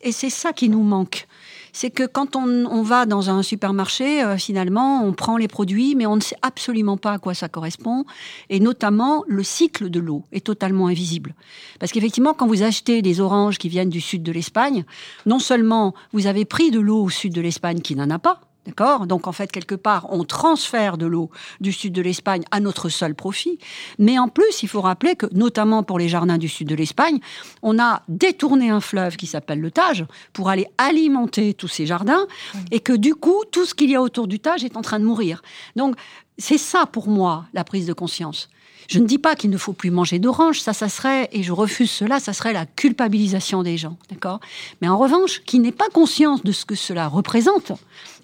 Et 0.00 0.12
c'est 0.12 0.30
ça 0.30 0.54
qui 0.54 0.70
nous 0.70 0.82
manque 0.82 1.28
c'est 1.74 1.90
que 1.90 2.06
quand 2.06 2.36
on, 2.36 2.82
va 2.82 3.04
dans 3.04 3.30
un 3.30 3.42
supermarché, 3.42 4.22
euh, 4.22 4.38
finalement, 4.38 5.04
on 5.04 5.12
prend 5.12 5.36
les 5.36 5.48
produits, 5.48 5.96
mais 5.96 6.06
on 6.06 6.14
ne 6.14 6.20
sait 6.20 6.36
absolument 6.40 6.96
pas 6.96 7.12
à 7.12 7.18
quoi 7.18 7.34
ça 7.34 7.48
correspond. 7.48 8.04
Et 8.48 8.60
notamment, 8.60 9.24
le 9.26 9.42
cycle 9.42 9.90
de 9.90 9.98
l'eau 9.98 10.22
est 10.30 10.46
totalement 10.46 10.86
invisible. 10.86 11.34
Parce 11.80 11.90
qu'effectivement, 11.90 12.32
quand 12.32 12.46
vous 12.46 12.62
achetez 12.62 13.02
des 13.02 13.20
oranges 13.20 13.58
qui 13.58 13.68
viennent 13.68 13.90
du 13.90 14.00
sud 14.00 14.22
de 14.22 14.30
l'Espagne, 14.30 14.84
non 15.26 15.40
seulement 15.40 15.94
vous 16.12 16.28
avez 16.28 16.44
pris 16.44 16.70
de 16.70 16.78
l'eau 16.78 17.02
au 17.02 17.10
sud 17.10 17.34
de 17.34 17.40
l'Espagne 17.40 17.80
qui 17.80 17.96
n'en 17.96 18.08
a 18.08 18.20
pas, 18.20 18.40
D'accord? 18.66 19.06
Donc 19.06 19.26
en 19.26 19.32
fait, 19.32 19.52
quelque 19.52 19.74
part, 19.74 20.06
on 20.10 20.24
transfère 20.24 20.96
de 20.96 21.06
l'eau 21.06 21.30
du 21.60 21.72
sud 21.72 21.92
de 21.92 22.00
l'Espagne 22.00 22.44
à 22.50 22.60
notre 22.60 22.88
seul 22.88 23.14
profit. 23.14 23.58
Mais 23.98 24.18
en 24.18 24.28
plus, 24.28 24.62
il 24.62 24.68
faut 24.68 24.80
rappeler 24.80 25.16
que, 25.16 25.26
notamment 25.32 25.82
pour 25.82 25.98
les 25.98 26.08
jardins 26.08 26.38
du 26.38 26.48
sud 26.48 26.68
de 26.68 26.74
l'Espagne, 26.74 27.18
on 27.62 27.78
a 27.78 28.02
détourné 28.08 28.70
un 28.70 28.80
fleuve 28.80 29.16
qui 29.16 29.26
s'appelle 29.26 29.60
le 29.60 29.70
Tage 29.70 30.06
pour 30.32 30.48
aller 30.48 30.66
alimenter 30.78 31.52
tous 31.52 31.68
ces 31.68 31.84
jardins 31.84 32.26
et 32.70 32.80
que 32.80 32.94
du 32.94 33.14
coup, 33.14 33.42
tout 33.50 33.66
ce 33.66 33.74
qu'il 33.74 33.90
y 33.90 33.96
a 33.96 34.02
autour 34.02 34.28
du 34.28 34.40
Tage 34.40 34.64
est 34.64 34.76
en 34.76 34.82
train 34.82 34.98
de 34.98 35.04
mourir. 35.04 35.42
Donc 35.76 35.96
c'est 36.38 36.58
ça 36.58 36.86
pour 36.86 37.08
moi, 37.08 37.44
la 37.52 37.64
prise 37.64 37.86
de 37.86 37.92
conscience. 37.92 38.48
Je 38.88 38.98
ne 38.98 39.06
dis 39.06 39.18
pas 39.18 39.34
qu'il 39.34 39.50
ne 39.50 39.56
faut 39.56 39.72
plus 39.72 39.90
manger 39.90 40.18
d'oranges, 40.18 40.60
ça, 40.60 40.72
ça 40.72 40.88
serait, 40.88 41.28
et 41.32 41.42
je 41.42 41.52
refuse 41.52 41.90
cela, 41.90 42.20
ça 42.20 42.32
serait 42.32 42.52
la 42.52 42.66
culpabilisation 42.66 43.62
des 43.62 43.76
gens, 43.76 43.96
d'accord? 44.10 44.40
Mais 44.80 44.88
en 44.88 44.98
revanche, 44.98 45.42
qui 45.44 45.58
n'ait 45.58 45.72
pas 45.72 45.88
conscience 45.92 46.42
de 46.42 46.52
ce 46.52 46.64
que 46.64 46.74
cela 46.74 47.08
représente, 47.08 47.72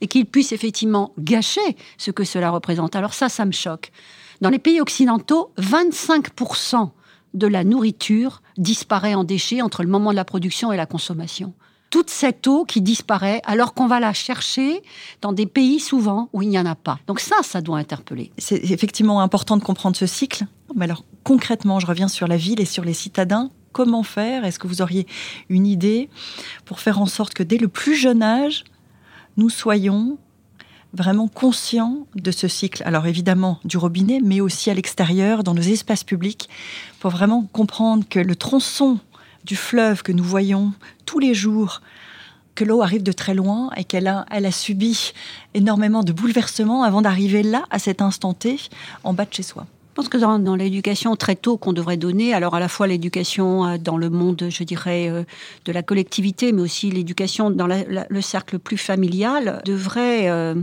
et 0.01 0.07
qu'il 0.07 0.27
puisse 0.27 0.53
effectivement 0.53 1.13
gâcher 1.19 1.77
ce 1.99 2.11
que 2.11 2.25
cela 2.25 2.51
représente. 2.51 2.97
Alors 2.97 3.15
ça, 3.15 3.29
ça 3.29 3.45
me 3.45 3.53
choque. 3.53 3.93
Dans 4.41 4.51
les 4.51 4.59
pays 4.59 4.81
occidentaux, 4.81 5.53
25% 5.59 6.91
de 7.35 7.47
la 7.47 7.65
nourriture 7.65 8.43
disparaît 8.57 9.15
en 9.15 9.25
déchets 9.25 9.63
entre 9.63 9.83
le 9.83 9.89
moment 9.89 10.11
de 10.11 10.17
la 10.17 10.25
production 10.25 10.73
et 10.73 10.77
la 10.77 10.87
consommation 10.87 11.53
toute 11.91 12.09
cette 12.09 12.47
eau 12.47 12.65
qui 12.65 12.81
disparaît 12.81 13.43
alors 13.45 13.75
qu'on 13.75 13.89
va 13.89 14.01
la 14.01 14.13
chercher 14.13 14.81
dans 15.21 15.33
des 15.33 15.47
pays 15.47 15.81
souvent 15.81 16.29
où 16.33 16.41
il 16.43 16.49
n'y 16.49 16.59
en 16.59 16.67
a 16.67 16.77
pas. 16.77 17.01
Donc 17.07 17.21
ça, 17.21 17.37
ça 17.43 17.61
doit 17.61 17.79
interpeller. 17.79 18.31
C'est 18.39 18.71
effectivement 18.71 19.21
important 19.21 19.57
de 19.57 19.63
comprendre 19.63 19.97
ce 19.97 20.07
cycle. 20.07 20.47
Mais 20.77 20.85
alors 20.85 21.05
concrètement, 21.25 21.81
je 21.81 21.87
reviens 21.87 22.09
sur 22.09 22.29
la 22.29 22.37
ville 22.37 22.61
et 22.61 22.65
sur 22.65 22.85
les 22.85 22.95
citadins. 22.95 23.51
Comment 23.73 24.03
faire? 24.03 24.45
Est-ce 24.45 24.59
que 24.59 24.67
vous 24.67 24.83
auriez 24.83 25.07
une 25.49 25.67
idée 25.67 26.09
pour 26.65 26.81
faire 26.81 27.01
en 27.01 27.07
sorte 27.07 27.35
que 27.35 27.43
dès 27.43 27.59
le 27.59 27.69
plus 27.69 27.95
jeune 27.95 28.23
âge, 28.23 28.65
nous 29.37 29.51
soyons 29.51 30.19
vraiment 30.93 31.29
conscients 31.29 32.07
de 32.17 32.31
ce 32.31 32.49
cycle? 32.49 32.83
Alors 32.85 33.07
évidemment 33.07 33.61
du 33.65 33.79
robinet, 33.79 34.21
mais 34.23 34.41
aussi 34.41 34.71
à 34.71 34.75
l'extérieur, 34.75 35.45
dans 35.45 35.55
nos 35.55 35.63
espaces 35.63 36.05
publics, 36.05 36.49
pour 36.99 37.11
vraiment 37.11 37.49
comprendre 37.53 38.05
que 38.09 38.19
le 38.19 38.35
tronçon 38.35 38.99
du 39.45 39.57
fleuve 39.57 40.03
que 40.03 40.13
nous 40.13 40.25
voyons 40.25 40.73
tous 41.07 41.19
les 41.19 41.35
jours, 41.35 41.81
que 42.55 42.65
l'eau 42.65 42.83
arrive 42.83 43.03
de 43.03 43.13
très 43.13 43.35
loin 43.35 43.71
et 43.77 43.85
qu'elle 43.85 44.07
a, 44.07 44.27
elle 44.31 44.47
a 44.47 44.53
subi 44.53 45.13
énormément 45.55 46.03
de 46.03 46.13
bouleversements 46.13 46.83
avant 46.83 47.03
d'arriver 47.03 47.43
là, 47.43 47.65
à 47.71 47.79
cet 47.79 48.03
instant 48.03 48.35
T, 48.35 48.57
en 49.05 49.15
bas 49.15 49.25
de 49.25 49.33
chez 49.33 49.43
soi. 49.43 49.67
Je 49.91 49.95
pense 49.97 50.09
que 50.09 50.19
dans, 50.19 50.55
l'éducation 50.55 51.17
très 51.17 51.35
tôt 51.35 51.57
qu'on 51.57 51.73
devrait 51.73 51.97
donner, 51.97 52.33
alors 52.33 52.55
à 52.55 52.61
la 52.61 52.69
fois 52.69 52.87
l'éducation 52.87 53.67
euh, 53.67 53.77
dans 53.77 53.97
le 53.97 54.09
monde, 54.09 54.47
je 54.49 54.63
dirais, 54.63 55.09
euh, 55.09 55.25
de 55.65 55.73
la 55.73 55.83
collectivité, 55.83 56.53
mais 56.53 56.63
aussi 56.63 56.91
l'éducation 56.91 57.51
dans 57.51 57.67
le 57.67 58.21
cercle 58.21 58.61
plus 58.61 58.79
familial, 58.79 59.61
devrait 59.65 60.31
euh, 60.31 60.55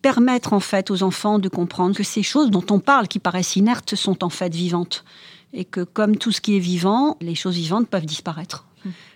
permettre 0.00 0.54
en 0.54 0.60
fait 0.60 0.90
aux 0.90 1.02
enfants 1.02 1.38
de 1.38 1.48
comprendre 1.50 1.94
que 1.94 2.02
ces 2.02 2.22
choses 2.22 2.50
dont 2.50 2.64
on 2.70 2.80
parle, 2.80 3.06
qui 3.06 3.18
paraissent 3.18 3.56
inertes, 3.56 3.94
sont 3.96 4.24
en 4.24 4.30
fait 4.30 4.54
vivantes 4.54 5.04
et 5.52 5.64
que 5.64 5.82
comme 5.82 6.16
tout 6.16 6.32
ce 6.32 6.40
qui 6.40 6.56
est 6.56 6.60
vivant, 6.60 7.16
les 7.20 7.34
choses 7.34 7.56
vivantes 7.56 7.88
peuvent 7.88 8.06
disparaître 8.06 8.66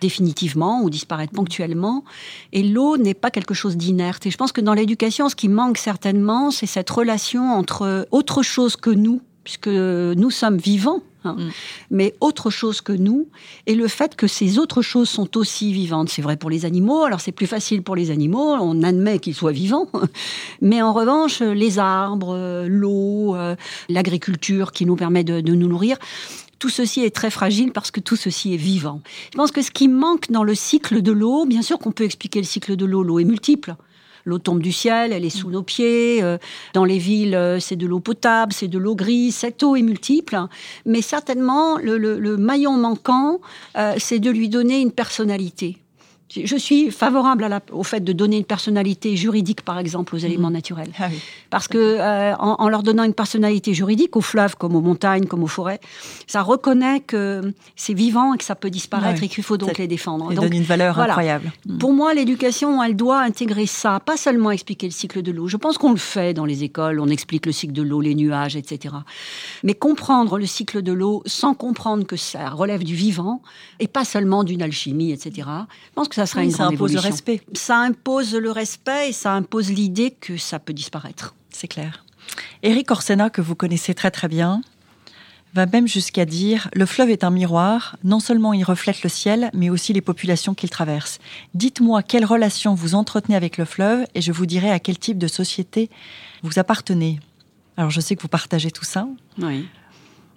définitivement 0.01 0.83
ou 0.83 0.89
disparaître 0.89 1.33
ponctuellement. 1.33 2.03
Et 2.53 2.63
l'eau 2.63 2.97
n'est 2.97 3.13
pas 3.13 3.31
quelque 3.31 3.53
chose 3.53 3.77
d'inerte. 3.77 4.25
Et 4.25 4.31
je 4.31 4.37
pense 4.37 4.51
que 4.51 4.61
dans 4.61 4.73
l'éducation, 4.73 5.29
ce 5.29 5.35
qui 5.35 5.49
manque 5.49 5.77
certainement, 5.77 6.51
c'est 6.51 6.67
cette 6.67 6.89
relation 6.89 7.51
entre 7.51 8.07
autre 8.11 8.43
chose 8.43 8.75
que 8.75 8.91
nous, 8.91 9.21
puisque 9.43 9.67
nous 9.67 10.29
sommes 10.29 10.57
vivants, 10.57 11.01
Hein. 11.25 11.35
Mm. 11.37 11.49
mais 11.91 12.13
autre 12.21 12.49
chose 12.49 12.81
que 12.81 12.93
nous, 12.93 13.27
et 13.65 13.75
le 13.75 13.87
fait 13.87 14.15
que 14.15 14.27
ces 14.27 14.59
autres 14.59 14.81
choses 14.81 15.09
sont 15.09 15.37
aussi 15.37 15.73
vivantes. 15.73 16.09
C'est 16.09 16.21
vrai 16.21 16.37
pour 16.37 16.49
les 16.49 16.65
animaux, 16.65 17.03
alors 17.03 17.21
c'est 17.21 17.31
plus 17.31 17.47
facile 17.47 17.81
pour 17.81 17.95
les 17.95 18.11
animaux, 18.11 18.55
on 18.59 18.83
admet 18.83 19.19
qu'ils 19.19 19.35
soient 19.35 19.51
vivants, 19.51 19.89
mais 20.61 20.81
en 20.81 20.93
revanche, 20.93 21.41
les 21.41 21.79
arbres, 21.79 22.65
l'eau, 22.67 23.35
euh, 23.35 23.55
l'agriculture 23.89 24.71
qui 24.71 24.85
nous 24.85 24.95
permet 24.95 25.23
de, 25.23 25.41
de 25.41 25.55
nous 25.55 25.67
nourrir, 25.67 25.97
tout 26.59 26.69
ceci 26.69 27.01
est 27.01 27.13
très 27.13 27.29
fragile 27.29 27.71
parce 27.71 27.91
que 27.91 27.99
tout 27.99 28.15
ceci 28.15 28.53
est 28.53 28.57
vivant. 28.57 29.01
Je 29.31 29.37
pense 29.37 29.51
que 29.51 29.61
ce 29.61 29.71
qui 29.71 29.87
manque 29.87 30.31
dans 30.31 30.43
le 30.43 30.55
cycle 30.55 31.01
de 31.01 31.11
l'eau, 31.11 31.45
bien 31.45 31.61
sûr 31.61 31.79
qu'on 31.79 31.91
peut 31.91 32.05
expliquer 32.05 32.39
le 32.39 32.45
cycle 32.45 32.75
de 32.75 32.85
l'eau, 32.85 33.03
l'eau 33.03 33.19
est 33.19 33.25
multiple 33.25 33.75
l'eau 34.25 34.39
tombe 34.39 34.61
du 34.61 34.71
ciel, 34.71 35.13
elle 35.13 35.23
est 35.23 35.29
sous 35.29 35.49
nos 35.49 35.63
pieds. 35.63 36.21
Euh, 36.21 36.37
dans 36.73 36.83
les 36.83 36.97
villes, 36.97 37.35
euh, 37.35 37.59
c'est 37.59 37.75
de 37.75 37.87
l'eau 37.87 37.99
potable, 37.99 38.51
c'est 38.51 38.67
de 38.67 38.77
l'eau 38.77 38.95
grise. 38.95 39.35
Cette 39.35 39.63
eau 39.63 39.75
est 39.75 39.81
multiple, 39.81 40.37
mais 40.85 41.01
certainement 41.01 41.77
le, 41.77 42.35
maillon 42.37 42.73
manquant, 42.73 43.39
euh, 43.77 43.93
c'est 43.97 44.19
de 44.19 44.31
lui 44.31 44.49
donner 44.49 44.81
une 44.81 44.91
personnalité. 44.91 45.77
Je 46.43 46.55
suis 46.55 46.91
favorable 46.91 47.47
au 47.71 47.83
fait 47.83 48.03
de 48.03 48.13
donner 48.13 48.37
une 48.37 48.45
personnalité 48.45 49.15
juridique, 49.15 49.61
par 49.61 49.79
exemple, 49.79 50.15
aux 50.15 50.19
éléments 50.19 50.47
mhm. 50.47 50.53
naturels. 50.53 50.91
Ah 50.99 51.09
Parce 51.49 51.67
que 51.67 51.77
euh, 51.77 52.35
en, 52.37 52.69
leur 52.69 52.83
donnant 52.83 53.03
une 53.03 53.13
personnalité 53.13 53.73
juridique 53.73 54.15
aux 54.15 54.21
fleuves, 54.21 54.55
comme 54.55 54.75
aux 54.75 54.81
montagnes, 54.81 55.25
comme 55.25 55.43
aux 55.43 55.47
forêts, 55.47 55.79
ça 56.27 56.41
reconnaît 56.41 56.99
que 56.99 57.53
c'est 57.75 57.93
vivant 57.93 58.33
et 58.33 58.37
que 58.37 58.43
ça 58.43 58.55
peut 58.55 58.69
disparaître 58.69 59.23
et 59.23 59.27
qu'il 59.27 59.43
faut 59.43 59.57
donc 59.57 59.77
les 59.77 59.87
défendre. 59.87 60.29
Ça 60.33 60.41
donne 60.41 60.53
une 60.53 60.63
valeur 60.63 60.99
incroyable. 60.99 61.51
Mhm. 61.65 61.77
Pour 61.77 61.93
moi, 61.93 62.13
l'éducation, 62.13 62.83
elle 62.83 62.95
doit 62.95 63.21
intégrer 63.21 63.65
ça, 63.65 63.99
pas 63.99 64.17
seulement 64.17 64.51
expliquer 64.51 64.87
le 64.87 64.93
cycle 64.93 65.21
de 65.21 65.31
l'eau. 65.31 65.47
Je 65.47 65.57
pense 65.57 65.77
qu'on 65.77 65.91
le 65.91 65.97
fait 65.97 66.33
dans 66.33 66.45
les 66.45 66.63
écoles, 66.63 66.99
on 66.99 67.07
explique 67.07 67.45
le 67.45 67.51
cycle 67.51 67.73
de 67.73 67.81
l'eau, 67.81 68.01
les 68.01 68.15
nuages, 68.15 68.55
etc. 68.55 68.95
Mais 69.63 69.73
comprendre 69.73 70.37
le 70.37 70.45
cycle 70.45 70.81
de 70.81 70.91
l'eau 70.91 71.23
sans 71.25 71.53
comprendre 71.53 72.05
que 72.05 72.15
ça 72.15 72.49
relève 72.49 72.83
du 72.83 72.95
vivant 72.95 73.41
et 73.79 73.87
pas 73.87 74.05
seulement 74.05 74.43
d'une 74.43 74.61
alchimie, 74.61 75.11
etc. 75.11 75.47
Je 75.89 75.93
pense 75.93 76.07
que 76.07 76.15
ça 76.15 76.24
sera 76.25 76.43
une 76.43 76.51
ça 76.51 76.65
impose 76.65 76.93
le 76.93 76.99
respect. 76.99 77.41
Ça 77.53 77.79
impose 77.79 78.33
le 78.33 78.51
respect 78.51 79.09
et 79.09 79.13
ça 79.13 79.33
impose 79.33 79.71
l'idée 79.71 80.11
que 80.11 80.37
ça 80.37 80.59
peut 80.59 80.73
disparaître. 80.73 81.35
C'est 81.49 81.67
clair. 81.67 82.05
Éric 82.63 82.91
Orsena, 82.91 83.29
que 83.29 83.41
vous 83.41 83.55
connaissez 83.55 83.93
très 83.93 84.11
très 84.11 84.27
bien, 84.27 84.61
va 85.53 85.65
même 85.65 85.87
jusqu'à 85.87 86.25
dire 86.25 86.69
Le 86.73 86.85
fleuve 86.85 87.09
est 87.09 87.23
un 87.23 87.29
miroir, 87.29 87.95
non 88.03 88.19
seulement 88.19 88.53
il 88.53 88.63
reflète 88.63 89.03
le 89.03 89.09
ciel, 89.09 89.49
mais 89.53 89.69
aussi 89.69 89.93
les 89.93 90.01
populations 90.01 90.53
qu'il 90.53 90.69
traverse. 90.69 91.19
Dites-moi 91.53 92.03
quelle 92.03 92.25
relation 92.25 92.75
vous 92.75 92.93
entretenez 92.93 93.35
avec 93.35 93.57
le 93.57 93.65
fleuve 93.65 94.05
et 94.15 94.21
je 94.21 94.31
vous 94.31 94.45
dirai 94.45 94.69
à 94.69 94.79
quel 94.79 94.99
type 94.99 95.17
de 95.17 95.27
société 95.27 95.89
vous 96.43 96.59
appartenez. 96.59 97.19
Alors 97.77 97.89
je 97.89 98.01
sais 98.01 98.15
que 98.15 98.21
vous 98.21 98.27
partagez 98.27 98.69
tout 98.69 98.85
ça. 98.85 99.07
Oui. 99.37 99.67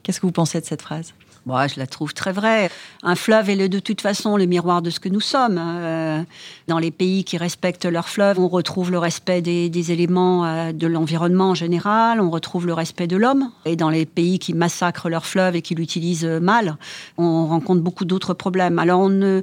Qu'est-ce 0.03 0.21
que 0.21 0.27
vous 0.27 0.33
pensez 0.33 0.61
de 0.61 0.67
cette 0.67 0.83
phrase? 0.83 1.13
Moi, 1.49 1.67
je 1.67 1.81
la 1.81 1.87
trouve 1.87 2.13
très 2.13 2.31
vraie. 2.31 2.71
Un 3.03 3.15
fleuve 3.15 3.49
est 3.49 3.69
de 3.69 3.79
toute 3.79 4.03
façon 4.03 4.37
le 4.37 4.45
miroir 4.45 4.83
de 4.83 4.91
ce 4.91 5.01
que 5.01 5.09
nous 5.09 5.23
sommes. 5.23 5.59
Euh, 5.59 6.23
dans 6.67 6.79
les 6.79 6.91
pays 6.91 7.25
qui 7.25 7.39
respectent 7.39 7.87
leur 7.87 8.07
fleuve, 8.07 8.39
on 8.39 8.49
retrouve 8.49 8.91
le 8.91 8.99
respect 8.99 9.41
des, 9.41 9.91
éléments 9.91 10.45
euh, 10.45 10.73
de 10.73 10.87
l'environnement 10.87 11.51
en 11.51 11.55
général, 11.55 12.21
on 12.21 12.29
retrouve 12.29 12.67
le 12.67 12.75
respect 12.75 13.07
de 13.07 13.17
l'homme. 13.17 13.51
Et 13.65 13.77
dans 13.77 13.89
les 13.89 14.05
pays 14.05 14.39
qui 14.39 14.53
massacrent 14.53 15.09
leur 15.09 15.25
fleuve 15.25 15.57
et 15.57 15.63
qui 15.63 15.75
l'utilisent 15.75 16.27
mal, 16.27 16.77
on 17.17 17.47
rencontre 17.47 17.81
beaucoup 17.81 18.05
d'autres 18.05 18.35
problèmes. 18.35 18.79
Alors 18.79 19.01
on 19.01 19.09
ne 19.09 19.41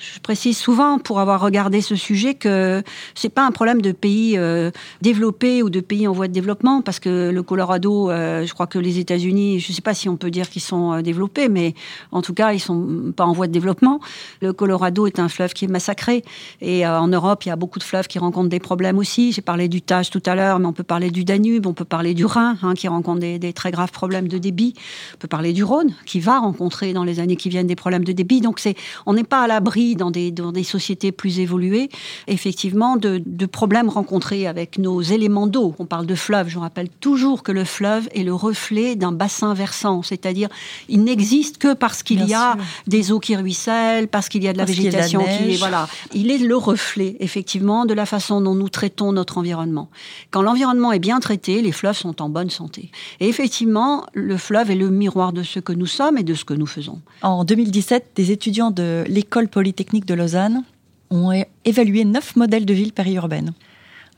Je 0.00 0.18
précise 0.18 0.56
souvent, 0.56 0.98
pour 0.98 1.20
avoir 1.20 1.42
regardé 1.42 1.82
ce 1.82 1.94
sujet, 1.94 2.32
que 2.32 2.82
c'est 3.14 3.28
pas 3.28 3.44
un 3.44 3.50
problème 3.50 3.82
de 3.82 3.92
pays 3.92 4.38
euh, 4.38 4.70
développés 5.02 5.62
ou 5.62 5.68
de 5.68 5.80
pays 5.80 6.08
en 6.08 6.12
voie 6.12 6.26
de 6.26 6.32
développement, 6.32 6.80
parce 6.80 6.98
que 7.00 7.28
le 7.28 7.42
Colorado, 7.42 8.08
euh, 8.08 8.46
je 8.46 8.54
crois 8.54 8.66
que 8.66 8.78
les 8.78 8.98
États-Unis, 8.98 9.60
je 9.60 9.72
sais 9.74 9.82
pas 9.82 9.92
si 9.92 10.08
on 10.08 10.16
peut 10.16 10.30
dire 10.30 10.48
qu'ils 10.48 10.62
sont 10.62 10.94
euh, 10.94 11.02
développés, 11.02 11.50
mais 11.50 11.74
en 12.12 12.22
tout 12.22 12.32
cas, 12.32 12.54
ils 12.54 12.60
sont 12.60 13.12
pas 13.14 13.26
en 13.26 13.32
voie 13.32 13.46
de 13.46 13.52
développement. 13.52 14.00
Le 14.40 14.54
Colorado 14.54 15.06
est 15.06 15.18
un 15.18 15.28
fleuve 15.28 15.52
qui 15.52 15.66
est 15.66 15.68
massacré, 15.68 16.24
et 16.62 16.86
en 16.86 17.08
Europe, 17.08 17.44
il 17.44 17.50
y 17.50 17.52
a 17.52 17.56
beaucoup 17.56 17.78
de 17.78 17.84
fleuves 17.84 18.06
qui 18.06 18.18
rencontrent 18.18 18.48
des 18.48 18.58
problèmes 18.58 18.96
aussi. 18.96 19.32
J'ai 19.32 19.42
parlé 19.42 19.68
du 19.68 19.82
Tage 19.82 20.08
tout 20.08 20.22
à 20.24 20.34
l'heure, 20.34 20.60
mais 20.60 20.66
on 20.66 20.72
peut 20.72 20.82
parler 20.82 21.10
du 21.10 21.24
Danube, 21.24 21.66
on 21.66 21.74
peut 21.74 21.84
parler 21.84 22.14
du 22.14 22.24
Rhin, 22.24 22.56
hein, 22.62 22.72
qui 22.72 22.88
rencontre 22.88 23.20
des, 23.20 23.38
des, 23.38 23.52
très 23.52 23.70
graves 23.70 23.92
problèmes 23.92 24.28
de 24.28 24.38
débit. 24.38 24.72
On 25.14 25.18
peut 25.18 25.28
parler 25.28 25.52
du 25.52 25.62
Rhône, 25.62 25.92
qui 26.06 26.20
va 26.20 26.38
rencontrer 26.38 26.94
dans 26.94 27.04
les 27.04 27.20
années 27.20 27.36
qui 27.36 27.50
viennent 27.50 27.66
des 27.66 27.76
problèmes 27.76 28.04
de 28.04 28.12
débit. 28.12 28.40
Donc 28.40 28.60
c'est, 28.60 28.76
on 29.04 29.12
n'est 29.12 29.24
pas 29.24 29.42
à 29.42 29.46
l'abri 29.46 29.89
dans 29.96 30.10
des, 30.10 30.30
dans 30.30 30.52
des 30.52 30.64
sociétés 30.64 31.12
plus 31.12 31.40
évoluées, 31.40 31.88
effectivement, 32.26 32.96
de, 32.96 33.22
de 33.24 33.46
problèmes 33.46 33.88
rencontrés 33.88 34.46
avec 34.46 34.78
nos 34.78 35.00
éléments 35.02 35.46
d'eau. 35.46 35.74
On 35.78 35.86
parle 35.86 36.06
de 36.06 36.14
fleuve, 36.14 36.48
je 36.48 36.58
rappelle 36.58 36.88
toujours 36.88 37.42
que 37.42 37.52
le 37.52 37.64
fleuve 37.64 38.08
est 38.14 38.22
le 38.22 38.34
reflet 38.34 38.96
d'un 38.96 39.12
bassin 39.12 39.54
versant, 39.54 40.02
c'est-à-dire 40.02 40.48
il 40.88 41.04
n'existe 41.04 41.58
que 41.58 41.74
parce 41.74 42.02
qu'il 42.02 42.24
y 42.26 42.34
a 42.34 42.56
des 42.86 43.12
eaux 43.12 43.20
qui 43.20 43.36
ruissellent, 43.36 44.08
parce 44.08 44.28
qu'il 44.28 44.42
y 44.42 44.48
a 44.48 44.52
de 44.52 44.58
la 44.58 44.64
végétation 44.64 45.24
qui 45.24 45.54
est 45.54 45.56
voilà, 45.56 45.88
il 46.12 46.30
est 46.30 46.38
le 46.38 46.56
reflet 46.56 47.16
effectivement 47.20 47.84
de 47.86 47.94
la 47.94 48.06
façon 48.06 48.40
dont 48.40 48.54
nous 48.54 48.68
traitons 48.68 49.12
notre 49.12 49.38
environnement. 49.38 49.90
Quand 50.30 50.42
l'environnement 50.42 50.92
est 50.92 50.98
bien 50.98 51.20
traité, 51.20 51.62
les 51.62 51.72
fleuves 51.72 51.96
sont 51.96 52.22
en 52.22 52.28
bonne 52.28 52.50
santé. 52.50 52.90
Et 53.20 53.28
effectivement, 53.28 54.06
le 54.14 54.36
fleuve 54.36 54.70
est 54.70 54.76
le 54.76 54.90
miroir 54.90 55.32
de 55.32 55.42
ce 55.42 55.58
que 55.58 55.72
nous 55.72 55.86
sommes 55.86 56.18
et 56.18 56.22
de 56.22 56.34
ce 56.34 56.44
que 56.44 56.54
nous 56.54 56.66
faisons. 56.66 57.00
En 57.22 57.44
2017, 57.44 58.12
des 58.14 58.32
étudiants 58.32 58.70
de 58.70 59.04
l'école 59.08 59.48
polytechnique 59.48 59.79
techniques 59.80 60.04
de 60.04 60.12
Lausanne 60.12 60.62
ont 61.08 61.32
évalué 61.64 62.04
neuf 62.04 62.36
modèles 62.36 62.66
de 62.66 62.74
villes 62.74 62.92
périurbaines. 62.92 63.52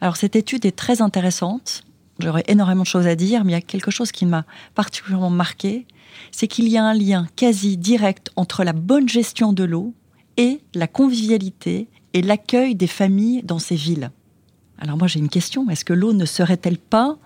Alors 0.01 0.16
cette 0.16 0.35
étude 0.35 0.66
est 0.66 0.75
très 0.75 1.01
intéressante. 1.01 1.85
J'aurais 2.18 2.42
énormément 2.48 2.83
de 2.83 2.88
choses 2.88 3.07
à 3.07 3.14
dire, 3.14 3.44
mais 3.44 3.53
il 3.53 3.55
y 3.55 3.59
a 3.59 3.61
quelque 3.61 3.92
chose 3.92 4.11
qui 4.11 4.27
m'a 4.27 4.44
particulièrement 4.75 5.31
marqué, 5.31 5.87
c'est 6.33 6.48
qu'il 6.48 6.66
y 6.68 6.77
a 6.77 6.85
un 6.85 6.94
lien 6.94 7.29
quasi 7.37 7.77
direct 7.77 8.33
entre 8.35 8.64
la 8.64 8.72
bonne 8.72 9.09
gestion 9.09 9.53
de 9.53 9.62
l'eau 9.62 9.94
et 10.37 10.61
la 10.75 10.88
convivialité 10.88 11.87
et 12.12 12.22
l'accueil 12.22 12.75
des 12.75 12.88
familles 12.88 13.44
dans 13.44 13.61
ces 13.61 13.77
villes. 13.77 14.11
Alors 14.79 14.96
moi 14.96 15.07
j'ai 15.07 15.20
une 15.20 15.29
question, 15.29 15.70
est-ce 15.70 15.85
que 15.85 15.92
l'eau 15.92 16.12
ne 16.12 16.25
serait-elle 16.25 16.79
pas 16.79 17.18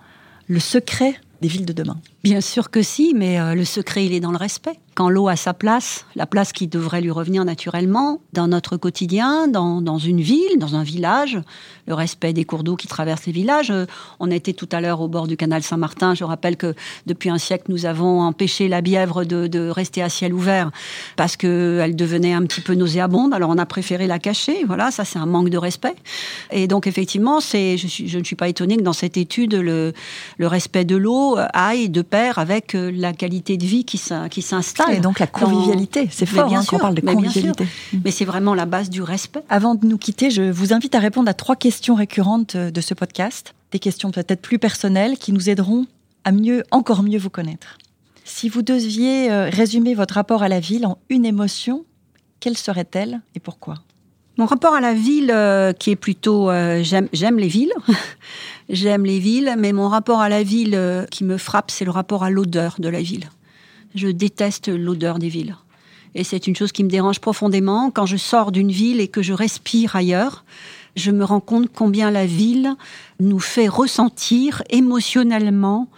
le 0.45 0.59
secret 0.59 1.15
des 1.41 1.47
villes 1.47 1.65
de 1.65 1.73
demain? 1.73 1.99
Bien 2.27 2.41
sûr 2.41 2.69
que 2.69 2.81
si, 2.81 3.13
mais 3.15 3.39
euh, 3.39 3.55
le 3.55 3.63
secret 3.63 4.05
il 4.05 4.11
est 4.11 4.19
dans 4.19 4.31
le 4.31 4.37
respect 4.37 4.77
quand 4.97 5.11
l'eau 5.11 5.27
a 5.27 5.35
sa 5.35 5.53
place, 5.53 6.07
la 6.15 6.25
place 6.25 6.51
qui 6.51 6.65
devrait 6.65 7.01
lui 7.01 7.11
revenir 7.11 7.45
naturellement 7.45 8.19
dans 8.33 8.47
notre 8.47 8.77
quotidien, 8.77 9.47
dans, 9.47 9.79
dans 9.79 9.99
une 9.99 10.21
ville, 10.21 10.57
dans 10.57 10.73
un 10.73 10.81
village, 10.81 11.39
le 11.85 11.93
respect 11.93 12.33
des 12.33 12.45
cours 12.45 12.63
d'eau 12.63 12.75
qui 12.75 12.87
traversent 12.87 13.27
les 13.27 13.31
villages. 13.31 13.69
Euh, 13.69 13.85
on 14.19 14.31
était 14.31 14.53
tout 14.53 14.67
à 14.71 14.81
l'heure 14.81 15.01
au 15.01 15.07
bord 15.07 15.27
du 15.27 15.37
canal 15.37 15.61
Saint-Martin. 15.61 16.15
Je 16.15 16.23
rappelle 16.23 16.57
que 16.57 16.73
depuis 17.05 17.29
un 17.29 17.37
siècle, 17.37 17.65
nous 17.69 17.85
avons 17.85 18.21
empêché 18.23 18.67
la 18.67 18.81
bièvre 18.81 19.23
de, 19.23 19.45
de 19.45 19.69
rester 19.69 20.01
à 20.01 20.09
ciel 20.09 20.33
ouvert 20.33 20.71
parce 21.15 21.37
qu'elle 21.37 21.95
devenait 21.95 22.33
un 22.33 22.41
petit 22.41 22.61
peu 22.61 22.73
nauséabonde. 22.73 23.35
Alors 23.35 23.51
on 23.51 23.59
a 23.59 23.67
préféré 23.67 24.07
la 24.07 24.17
cacher. 24.17 24.63
Voilà, 24.65 24.89
ça 24.89 25.05
c'est 25.05 25.19
un 25.19 25.27
manque 25.27 25.49
de 25.49 25.59
respect. 25.59 25.95
Et 26.49 26.67
donc 26.67 26.87
effectivement, 26.87 27.39
je, 27.39 27.77
je, 27.77 28.17
ne 28.17 28.23
suis 28.23 28.35
pas 28.35 28.49
étonnée 28.49 28.77
que 28.77 28.81
dans 28.81 28.93
cette 28.93 29.17
étude, 29.17 29.53
le, 29.53 29.93
le 30.39 30.47
respect 30.47 30.85
de 30.85 30.95
l'eau 30.95 31.37
aille 31.53 31.89
de 31.89 32.01
pair 32.01 32.16
avec 32.17 32.75
euh, 32.75 32.91
la 32.93 33.13
qualité 33.13 33.57
de 33.57 33.65
vie 33.65 33.85
qui 33.85 33.97
s'installe 33.97 34.93
et 34.93 34.99
donc 34.99 35.19
la 35.19 35.27
convivialité, 35.27 36.07
c'est 36.11 36.25
fort 36.25 36.47
bien 36.47 36.61
hein, 36.61 36.65
on 36.71 36.77
parle 36.77 36.95
de 36.95 37.01
convivialité. 37.01 37.63
Mm. 37.63 37.97
Mais 38.03 38.11
c'est 38.11 38.25
vraiment 38.25 38.53
la 38.53 38.65
base 38.65 38.89
du 38.89 39.01
respect. 39.01 39.43
Avant 39.49 39.75
de 39.75 39.85
nous 39.85 39.97
quitter, 39.97 40.29
je 40.29 40.43
vous 40.43 40.73
invite 40.73 40.95
à 40.95 40.99
répondre 40.99 41.29
à 41.29 41.33
trois 41.33 41.55
questions 41.55 41.95
récurrentes 41.95 42.55
euh, 42.55 42.71
de 42.71 42.81
ce 42.81 42.93
podcast. 42.93 43.53
Des 43.71 43.79
questions 43.79 44.11
peut-être 44.11 44.41
plus 44.41 44.59
personnelles 44.59 45.17
qui 45.17 45.31
nous 45.31 45.49
aideront 45.49 45.85
à 46.23 46.31
mieux, 46.31 46.63
encore 46.71 47.03
mieux 47.03 47.19
vous 47.19 47.29
connaître. 47.29 47.77
Si 48.25 48.49
vous 48.49 48.61
deviez 48.61 49.31
euh, 49.31 49.49
résumer 49.49 49.93
votre 49.93 50.15
rapport 50.15 50.43
à 50.43 50.49
la 50.49 50.59
ville 50.59 50.85
en 50.85 50.97
une 51.09 51.25
émotion, 51.25 51.85
quelle 52.39 52.57
serait-elle 52.57 53.21
et 53.35 53.39
pourquoi? 53.39 53.75
Mon 54.37 54.45
rapport 54.45 54.75
à 54.75 54.81
la 54.81 54.93
ville, 54.93 55.31
euh, 55.33 55.73
qui 55.73 55.91
est 55.91 55.95
plutôt, 55.95 56.51
j'aime 56.81 57.39
les 57.39 57.47
villes, 57.47 57.73
j'aime 58.69 59.05
les 59.05 59.19
villes, 59.19 59.55
mais 59.57 59.73
mon 59.73 59.87
rapport 59.87 60.21
à 60.21 60.29
la 60.29 60.43
ville 60.43 61.07
qui 61.11 61.23
me 61.23 61.37
frappe, 61.37 61.71
c'est 61.71 61.85
le 61.85 61.91
rapport 61.91 62.23
à 62.23 62.29
l'odeur 62.29 62.75
de 62.79 62.89
la 62.89 63.01
ville 63.01 63.29
je 63.97 64.07
déteste 64.07 64.69
l'odeur 64.69 65.19
des 65.19 65.29
villes. 65.29 65.55
Et 66.15 66.23
c'est 66.23 66.47
une 66.47 66.55
chose 66.55 66.71
qui 66.71 66.83
me 66.83 66.89
dérange 66.89 67.19
profondément. 67.19 67.91
Quand 67.91 68.05
je 68.05 68.17
sors 68.17 68.51
d'une 68.51 68.71
ville 68.71 69.01
et 69.01 69.07
que 69.07 69.21
je 69.21 69.33
respire 69.33 69.95
ailleurs, 69.95 70.45
je 70.95 71.11
me 71.11 71.23
rends 71.23 71.41
compte 71.41 71.69
combien 71.73 72.09
la 72.09 72.25
ville 72.25 72.75
nous 73.19 73.39
fait 73.39 73.67
ressentir 73.67 74.63
émotionnellement 74.69 75.89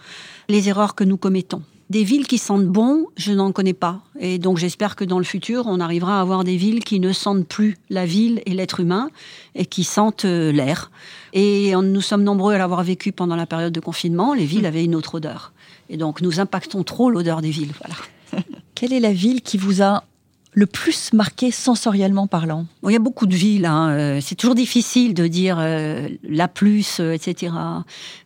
les 0.48 0.68
erreurs 0.68 0.94
que 0.94 1.04
nous 1.04 1.16
commettons. 1.16 1.62
Des 1.90 2.04
villes 2.04 2.28
qui 2.28 2.38
sentent 2.38 2.68
bon, 2.68 3.06
je 3.16 3.32
n'en 3.32 3.50
connais 3.50 3.74
pas. 3.74 4.00
Et 4.20 4.38
donc 4.38 4.58
j'espère 4.58 4.94
que 4.94 5.04
dans 5.04 5.18
le 5.18 5.24
futur, 5.24 5.64
on 5.66 5.80
arrivera 5.80 6.18
à 6.18 6.20
avoir 6.20 6.44
des 6.44 6.56
villes 6.56 6.84
qui 6.84 7.00
ne 7.00 7.12
sentent 7.12 7.48
plus 7.48 7.78
la 7.90 8.06
ville 8.06 8.42
et 8.46 8.54
l'être 8.54 8.78
humain 8.78 9.10
et 9.56 9.66
qui 9.66 9.82
sentent 9.82 10.24
euh, 10.24 10.52
l'air. 10.52 10.92
Et 11.32 11.74
nous 11.74 12.00
sommes 12.00 12.22
nombreux 12.22 12.54
à 12.54 12.58
l'avoir 12.58 12.84
vécu 12.84 13.10
pendant 13.10 13.34
la 13.34 13.44
période 13.44 13.72
de 13.72 13.80
confinement. 13.80 14.34
Les 14.34 14.44
villes 14.44 14.66
avaient 14.66 14.84
une 14.84 14.94
autre 14.94 15.16
odeur. 15.16 15.52
Et 15.88 15.96
donc, 15.96 16.20
nous 16.20 16.38
impactons 16.38 16.84
trop 16.84 17.10
l'odeur 17.10 17.42
des 17.42 17.50
villes. 17.50 17.72
Voilà. 17.80 18.44
Quelle 18.76 18.92
est 18.92 19.00
la 19.00 19.12
ville 19.12 19.42
qui 19.42 19.58
vous 19.58 19.82
a 19.82 20.04
le 20.52 20.66
plus 20.66 21.12
marqué 21.12 21.50
sensoriellement 21.50 22.28
parlant? 22.28 22.66
Il 22.84 22.92
y 22.92 22.96
a 22.96 23.00
beaucoup 23.00 23.26
de 23.26 23.34
villes. 23.34 23.66
Hein. 23.66 23.90
Euh, 23.90 24.18
c'est 24.22 24.36
toujours 24.36 24.54
difficile 24.54 25.12
de 25.12 25.26
dire 25.26 25.56
euh, 25.58 26.08
la 26.22 26.46
plus, 26.46 27.00
etc. 27.00 27.52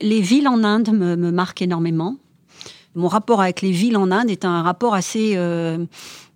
Les 0.03 0.21
villes 0.21 0.49
en 0.49 0.65
Inde 0.65 0.91
me, 0.93 1.17
me, 1.17 1.31
marquent 1.31 1.63
énormément. 1.63 2.17
Mon 2.95 3.09
rapport 3.09 3.41
avec 3.41 3.61
les 3.61 3.71
villes 3.71 3.97
en 3.97 4.11
Inde 4.11 4.31
est 4.31 4.45
un 4.45 4.63
rapport 4.63 4.95
assez, 4.95 5.37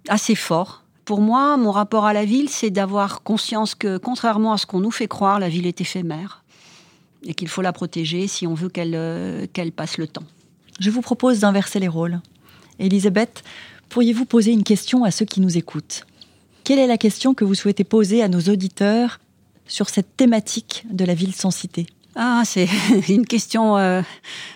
assez 0.08 0.34
fort. 0.34 0.82
Pour 1.04 1.20
moi, 1.20 1.56
mon 1.56 1.70
rapport 1.70 2.04
à 2.04 2.12
la 2.12 2.24
ville, 2.24 2.48
c'est 2.48 2.70
d'avoir 2.70 3.22
conscience 3.22 3.74
que, 3.74 3.96
contrairement 3.96 4.52
à 4.52 4.58
ce 4.58 4.66
qu'on 4.66 4.80
nous 4.80 4.90
fait 4.90 5.08
croire, 5.08 5.38
la 5.38 5.48
ville 5.48 5.66
est 5.66 5.80
éphémère 5.80 6.44
et 7.24 7.34
qu'il 7.34 7.48
faut 7.48 7.62
la 7.62 7.72
protéger 7.72 8.28
si 8.28 8.46
on 8.46 8.54
veut 8.54 8.68
qu'elle 8.68 9.48
qu'elle 9.52 9.72
passe 9.72 9.98
le 9.98 10.06
temps. 10.06 10.24
Je 10.80 10.90
vous 10.90 11.00
propose 11.00 11.40
d'inverser 11.40 11.80
les 11.80 11.88
rôles. 11.88 12.20
Elisabeth, 12.78 13.42
pourriez-vous 13.88 14.24
poser 14.24 14.52
une 14.52 14.62
question 14.62 15.04
à 15.04 15.10
ceux 15.10 15.24
qui 15.24 15.40
nous 15.40 15.56
écoutent? 15.56 16.06
Quelle 16.64 16.78
est 16.78 16.86
la 16.86 16.98
question 16.98 17.34
que 17.34 17.44
vous 17.44 17.54
souhaitez 17.54 17.84
poser 17.84 18.22
à 18.22 18.28
nos 18.28 18.40
auditeurs 18.40 19.20
sur 19.66 19.88
cette 19.88 20.16
thématique 20.16 20.84
de 20.90 21.04
la 21.04 21.14
ville 21.14 21.34
sans 21.34 21.50
cité? 21.50 21.86
Ah, 22.14 22.42
c'est 22.44 22.68
une 23.08 23.26
question, 23.26 23.76
euh, 23.76 24.02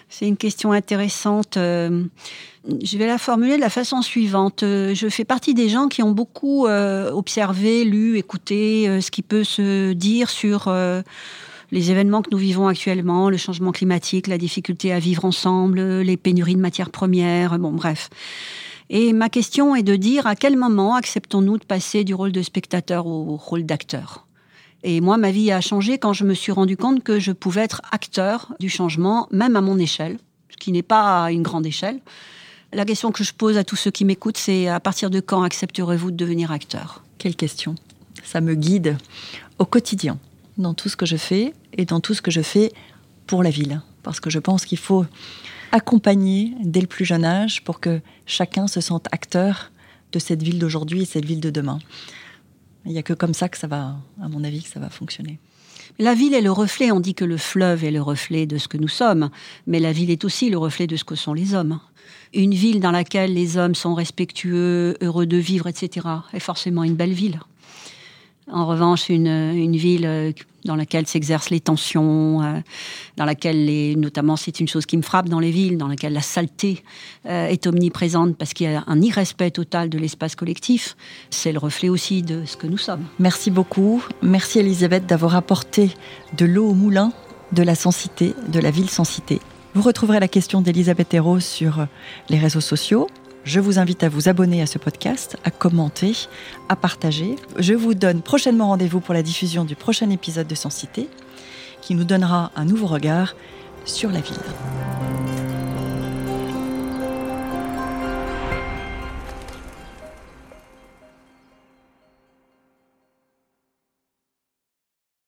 c'est 0.09 0.27
une 0.27 0.37
question 0.37 0.73
intéressante. 0.73 1.57
Euh, 1.57 2.05
je 2.83 2.97
vais 2.97 3.07
la 3.07 3.19
formuler 3.19 3.57
de 3.57 3.61
la 3.61 3.71
façon 3.71 4.03
suivante. 4.03 4.63
Euh, 4.63 4.95
je 4.95 5.09
fais 5.09 5.25
partie 5.25 5.55
des 5.55 5.69
gens 5.69 5.89
qui 5.89 6.03
ont 6.03 6.13
beaucoup 6.13 6.67
observé, 6.67 7.85
lu, 7.85 8.19
écouté 8.19 9.01
ce 9.01 9.11
qui 9.11 9.23
peut 9.23 9.45
se 9.45 9.93
dire 9.93 10.31
sur 10.31 10.73
les 11.73 11.91
événements 11.91 12.23
que 12.23 12.31
nous 12.31 12.39
vivons 12.39 12.69
actuellement, 12.69 13.31
le 13.31 13.37
changement 13.37 13.73
climatique, 13.73 14.27
la 14.27 14.39
difficulté 14.39 14.93
à 14.93 14.99
vivre 14.99 15.25
ensemble, 15.25 15.81
les 15.81 16.17
pénuries 16.17 16.55
de 16.55 16.61
matières 16.61 16.91
premières, 16.91 17.59
bon 17.59 17.73
bref. 17.73 18.11
Et 18.91 19.13
ma 19.13 19.29
question 19.29 19.75
est 19.75 19.83
de 19.83 19.97
dire 19.97 20.27
à 20.27 20.37
quel 20.37 20.57
moment 20.57 20.95
acceptons-nous 20.95 21.59
de 21.59 21.65
passer 21.65 22.05
du 22.05 22.15
rôle 22.15 22.33
de 22.33 22.43
spectateur 22.43 23.07
au 23.07 23.37
rôle 23.37 23.65
d'acteur? 23.65 24.27
Et 24.85 25.01
moi, 25.01 25.17
ma 25.17 25.31
vie 25.31 25.53
a 25.53 25.61
changé 25.61 25.99
quand 25.99 26.13
je 26.13 26.25
me 26.25 26.35
suis 26.35 26.53
rendu 26.53 26.77
compte 26.77 27.03
que 27.03 27.21
je 27.21 27.33
pouvais 27.33 27.63
être 27.63 27.83
acteur 27.93 28.55
du 28.59 28.69
changement, 28.69 29.29
même 29.31 29.57
à 29.57 29.61
mon 29.61 29.79
échelle, 29.79 30.19
ce 30.51 30.57
qui 30.57 30.73
n'est 30.73 30.83
pas 30.83 31.31
une 31.31 31.43
grande 31.43 31.67
échelle. 31.67 32.01
La 32.73 32.85
question 32.85 33.13
que 33.13 33.23
je 33.23 33.33
pose 33.33 33.59
à 33.59 33.65
tous 33.65 33.77
ceux 33.77 33.91
qui 33.91 34.05
m'écoutent, 34.05 34.39
c'est 34.39 34.67
à 34.69 34.81
partir 34.81 35.11
de 35.11 35.21
quand 35.21 35.43
accepterez-vous 35.43 36.11
de 36.11 36.17
devenir 36.17 36.51
acteur? 36.51 37.05
Quelle 37.19 37.37
question 37.37 37.75
Ça 38.25 38.41
me 38.41 38.55
guide 38.55 38.97
au 39.59 39.67
quotidien 39.67 40.19
dans 40.59 40.75
tout 40.75 40.89
ce 40.89 40.97
que 40.97 41.07
je 41.07 41.17
fais 41.17 41.53
et 41.77 41.85
dans 41.85 42.01
tout 42.01 42.15
ce 42.15 42.23
que 42.23 42.31
je 42.31 42.41
fais 42.41 42.73
pour 43.27 43.43
la 43.43 43.51
ville. 43.51 43.83
Parce 44.03 44.21
que 44.21 44.31
je 44.31 44.39
pense 44.39 44.65
qu'il 44.65 44.79
faut 44.79 45.07
accompagner 45.71 46.55
dès 46.63 46.81
le 46.81 46.87
plus 46.87 47.05
jeune 47.05 47.25
âge 47.25 47.63
pour 47.63 47.79
que 47.79 48.01
chacun 48.27 48.67
se 48.67 48.81
sente 48.81 49.07
acteur 49.13 49.71
de 50.13 50.19
cette 50.19 50.43
ville 50.43 50.59
d'aujourd'hui 50.59 51.03
et 51.03 51.07
cette 51.07 51.25
ville 51.25 51.41
de 51.41 51.51
demain. 51.51 51.79
Il 52.85 52.93
n'y 52.93 52.99
a 52.99 53.03
que 53.03 53.13
comme 53.13 53.35
ça 53.35 53.49
que 53.49 53.59
ça 53.59 53.67
va, 53.67 53.97
à 54.21 54.29
mon 54.29 54.45
avis, 54.45 54.63
que 54.63 54.69
ça 54.69 54.81
va 54.81 54.91
fonctionner. 54.91 55.39
La 55.99 56.15
ville 56.15 56.35
est 56.35 56.41
le 56.41 56.51
reflet, 56.51 56.91
on 56.91 57.01
dit 57.01 57.15
que 57.15 57.25
le 57.25 57.37
fleuve 57.37 57.85
est 57.85 57.91
le 57.91 58.01
reflet 58.01 58.47
de 58.47 58.59
ce 58.59 58.67
que 58.67 58.79
nous 58.79 58.89
sommes, 58.89 59.31
mais 59.67 59.79
la 59.79 59.93
ville 59.93 60.11
est 60.11 60.25
aussi 60.25 60.49
le 60.49 60.59
reflet 60.59 60.87
de 60.87 60.97
ce 60.97 61.05
que 61.05 61.15
sont 61.15 61.35
les 61.35 61.55
hommes. 61.55 61.81
Une 62.35 62.55
ville 62.55 62.81
dans 62.81 62.91
laquelle 62.91 63.35
les 63.35 63.59
hommes 63.59 63.75
sont 63.75 63.95
respectueux, 63.95 64.97
heureux 65.03 65.27
de 65.27 65.37
vivre, 65.37 65.67
etc., 65.67 66.07
est 66.33 66.41
forcément 66.41 66.83
une 66.83 66.95
belle 66.95 67.13
ville. 67.13 67.41
En 68.51 68.67
revanche, 68.67 69.09
une, 69.09 69.77
ville 69.77 70.05
euh, 70.05 70.33
dans 70.65 70.75
laquelle 70.75 71.07
s'exercent 71.07 71.51
les 71.51 71.61
tensions, 71.61 72.43
euh, 72.43 72.59
dans 73.17 73.25
laquelle, 73.25 73.67
les, 73.67 73.95
notamment, 73.95 74.37
c'est 74.37 74.59
une 74.59 74.67
chose 74.67 74.85
qui 74.85 74.97
me 74.97 75.03
frappe 75.03 75.29
dans 75.29 75.39
les 75.39 75.53
villes, 75.53 75.79
dans 75.79 75.87
laquelle 75.87 76.13
la 76.13 76.23
saleté 76.23 76.83
euh, 77.27 77.47
est 77.47 77.67
omniprésente 77.67 78.37
parce 78.37 78.53
qu'il 78.53 78.71
y 78.71 78.75
a 78.75 78.83
un 78.89 79.01
irrespect 79.01 79.53
total 79.53 79.89
de 79.89 79.99
l'espace 79.99 80.35
collectif. 80.35 80.97
C'est 81.31 81.53
le 81.53 81.59
reflet 81.59 81.89
aussi 81.89 82.23
de 82.23 82.45
ce 82.45 82.57
que 82.57 82.67
nous 82.67 82.79
sommes. 82.79 83.05
Merci 83.21 83.51
beaucoup. 83.51 84.03
Merci 84.23 84.59
Elisabeth 84.59 85.07
d'avoir 85.07 85.37
apporté 85.37 85.91
de 86.37 86.45
l'eau 86.45 86.71
au 86.71 86.75
moulin 86.75 87.13
de 87.53 87.63
la 87.63 87.77
censité, 87.77 88.35
de 88.49 88.59
la 88.59 88.71
ville 88.71 88.91
sans 88.91 89.05
cité. 89.05 89.41
Vous 89.75 89.83
retrouverez 89.83 90.21
la 90.21 90.29
question 90.29 90.61
d'Elisabeth 90.63 91.15
Hérault 91.15 91.41
sur 91.41 91.87
les 92.29 92.39
réseaux 92.39 92.61
sociaux. 92.61 93.09
Je 93.45 93.59
vous 93.59 93.81
invite 93.81 94.05
à 94.05 94.09
vous 94.09 94.29
abonner 94.29 94.63
à 94.63 94.67
ce 94.67 94.79
podcast, 94.79 95.37
à 95.43 95.51
commenter, 95.51 96.13
à 96.69 96.77
partager. 96.77 97.35
Je 97.59 97.75
vous 97.75 97.95
donne 97.95 98.23
prochainement 98.23 98.69
rendez-vous 98.69 99.01
pour 99.01 99.15
la 99.15 99.23
diffusion 99.23 99.65
du 99.65 99.75
prochain 99.75 100.11
épisode 100.11 100.47
de 100.47 100.55
Cité, 100.55 101.09
qui 101.81 101.97
nous 101.97 102.05
donnera 102.05 102.53
un 102.55 102.65
nouveau 102.65 102.87
regard 102.87 103.35
sur 103.85 104.11
la 104.11 104.21
ville. 104.21 105.42